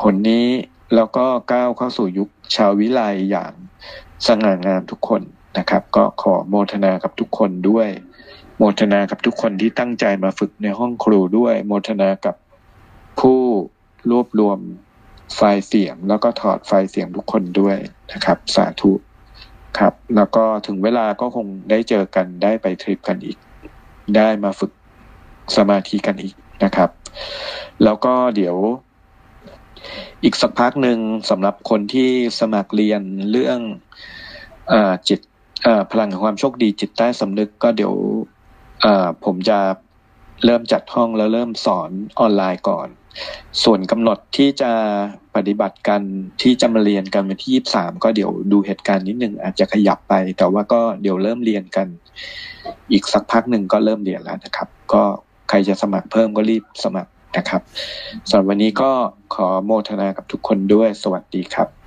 [0.00, 0.48] ผลนี้
[0.94, 3.00] แล้วก็ก้าวเข้าสู่ยุคชาววิไล
[3.30, 3.52] อย่าง
[4.26, 5.22] สง่างามทุกคน
[5.58, 7.88] นะครับ ก็ขอโมทนากับทุกคนด้วย
[8.56, 12.36] โมทนากับทุกคนที่ตั้งใจมาฝึกในห้องครูด้วย โมทนากับ
[13.20, 13.40] ผู้
[14.10, 14.58] รวบรวม
[15.34, 17.76] ไฟล์เสียง แล้วก็ถอดไฟล์เสียงทุกคนด้วย
[18.12, 18.92] นะครับ สาธุ
[19.78, 23.36] ครับ แล้วก็ถึงเวลาก็คงได้เจอกันได้ไปทริปกันอีก
[24.16, 24.72] ได้มาฝึก
[25.56, 26.90] สมาธิกันอีกนะครับ
[27.84, 28.56] แล้วก็เดี๋ยว
[30.22, 30.98] อีกสักพักหนึ่ง
[31.30, 32.10] สำหรับคนที่
[32.40, 33.58] สมัครเรียนเรื่อง
[34.72, 34.74] อ
[35.08, 35.20] จิต
[35.90, 37.94] พลังของความโชคดีจิตใต้สำนึกก็เดี๋ยว
[39.24, 39.58] ผมจะ
[40.44, 42.88] เริ่มจัดห้องแล้วเริ่มสอนออนไลน์ก่อน
[43.64, 44.70] ส่วนกำหนดที่จะ
[45.36, 46.02] ปฏิบัติกัน
[46.42, 51.86] ที่จะมาเรียนกันวันที่ยี่สามก็เดี๋ยวดูเหตุการณ์นิดหนึ่งอาจจะขยับไป แต่ว่าก็เดี๋ยวเริ่มเรียนกัน
[52.92, 55.02] อีกสักพักหนึ่งก็เริ่มเรียนแล้วนะครับ ก็
[55.48, 57.62] ใครจะสมัครเพิ่มก็รีบสมัครนะครับ
[58.28, 58.90] สำหรับวันนี้ก็
[59.34, 61.77] ขอโมทนากับทุกคนด้วยสวัสดีครับ